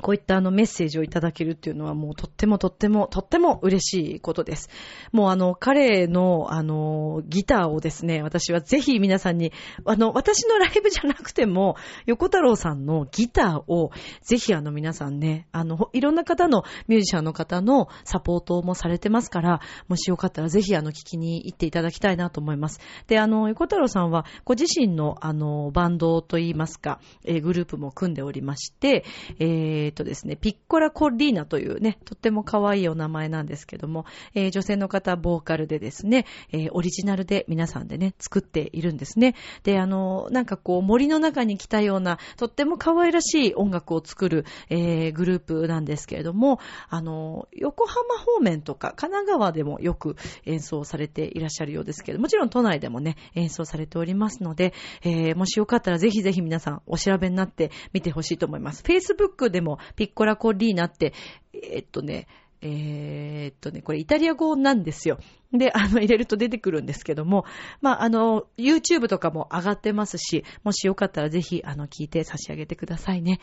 [0.00, 4.68] こういったあのメッセージをいただけるっていうのはもうとってもとってもとっても嬉しいことです。
[5.12, 9.52] もうあの彼のあのギターをですね、私はぜひ皆さんに、
[9.84, 11.76] あの私のライブじゃなくても
[12.06, 13.90] 横太郎さんのギターを
[14.22, 22.80] ぜひあの皆さんね、あのいろんな方のミュージシャンの方のサポートもされてますから、もしよかったらぜひあの聞きに行っていただきたいなと思います。
[23.06, 29.04] で、あの横太郎さんはご自身のあのバンドといいますか、えーグループも組んでおりまして、
[29.38, 39.34] えーえっとですね、ピッコラコリーナというね、とっても可愛いお名前なんですけども、えー女性の方、ボーカルでですね、えーオリジナルで皆さんでね、作っているんですね。
[39.64, 50.14] で、あの、なんかこう、森の中に来たような、とっても可愛らしい音楽を作る、えーグループなんですけれども、あの、横浜方面とか、神奈川でもよく
[50.44, 54.72] 演奏されていらっしゃるようですけど、もちろん都内でもね、演奏されておりますので、
[55.02, 58.84] えーもしよかったらぜひぜひ皆さんお調べになってみてほしいと思います。
[58.84, 61.12] Facebook でもピッコラコリーナって、
[61.52, 62.26] えーっとね、
[62.62, 65.18] えーっとね、これイタリア語なんですよ。
[65.52, 67.44] で、あの、入れると出てくるんですけども、
[67.80, 73.40] まあ、あの、YouTube とかも上がってますし、もしよかったらぜひ、あの、聞いて差し上げてくださいね。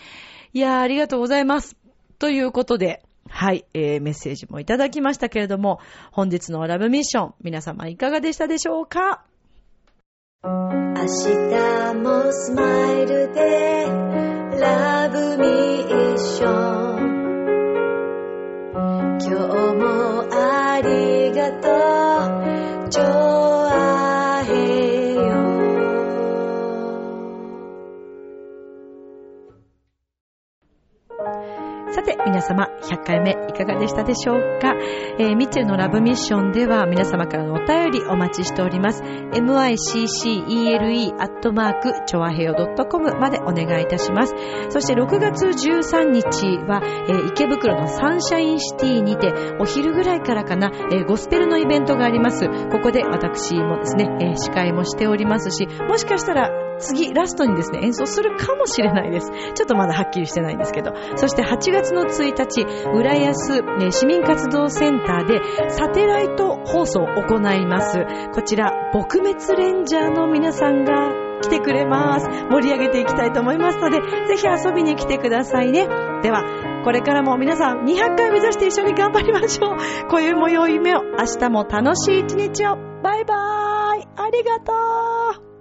[0.54, 1.76] いやー、ありがとうございます。
[2.20, 5.80] ということで、はい、えー、メッセージもいただきましたけれども、
[6.12, 9.26] 本日のラブミッション、皆様いかがでしたでしょうか？
[10.44, 13.88] 明日もスマイルで
[14.62, 15.46] ラブミ
[15.84, 16.98] ッション。
[19.20, 19.30] 今日
[19.74, 23.57] もありがとう。
[32.28, 34.76] 皆様、100回目いかがでしたでしょうか、
[35.18, 39.02] えーミッチェルのラブミッションでは皆様からのお便りお待ちしております。
[39.02, 42.54] miccele アットマーク、ちょわへよ
[42.90, 44.36] .com までお願いいたします。
[44.70, 52.50] そして6月13日は、えー池袋のサンシャインシティにて、お昼ぐらいからかな、えーゴスペルのイベントがあります。
[52.72, 59.32] ここで私もですね、えー司会もしておりますし、もしかしたら次、ラストにですね、演奏するかもしれないです。
[59.56, 60.94] ちょっとまだはっきりしてないんですけど。
[61.16, 68.06] そして8月の1日、浦安、えー市民活動センターでサテライト放送を行います。
[68.34, 72.28] こちら、撲滅レンジャーの皆さんが来てくれます。
[72.50, 75.88] 盛り上げていきたいと思いますので、ぜひ遊びに来てくださいね。
[76.22, 76.44] では、
[76.84, 79.78] これからも皆さん200回目指して一緒に頑張りましょう。
[80.10, 82.78] 今宵も良い夢を、明日も楽しい一日を。
[83.04, 85.57] バイバーイありがとう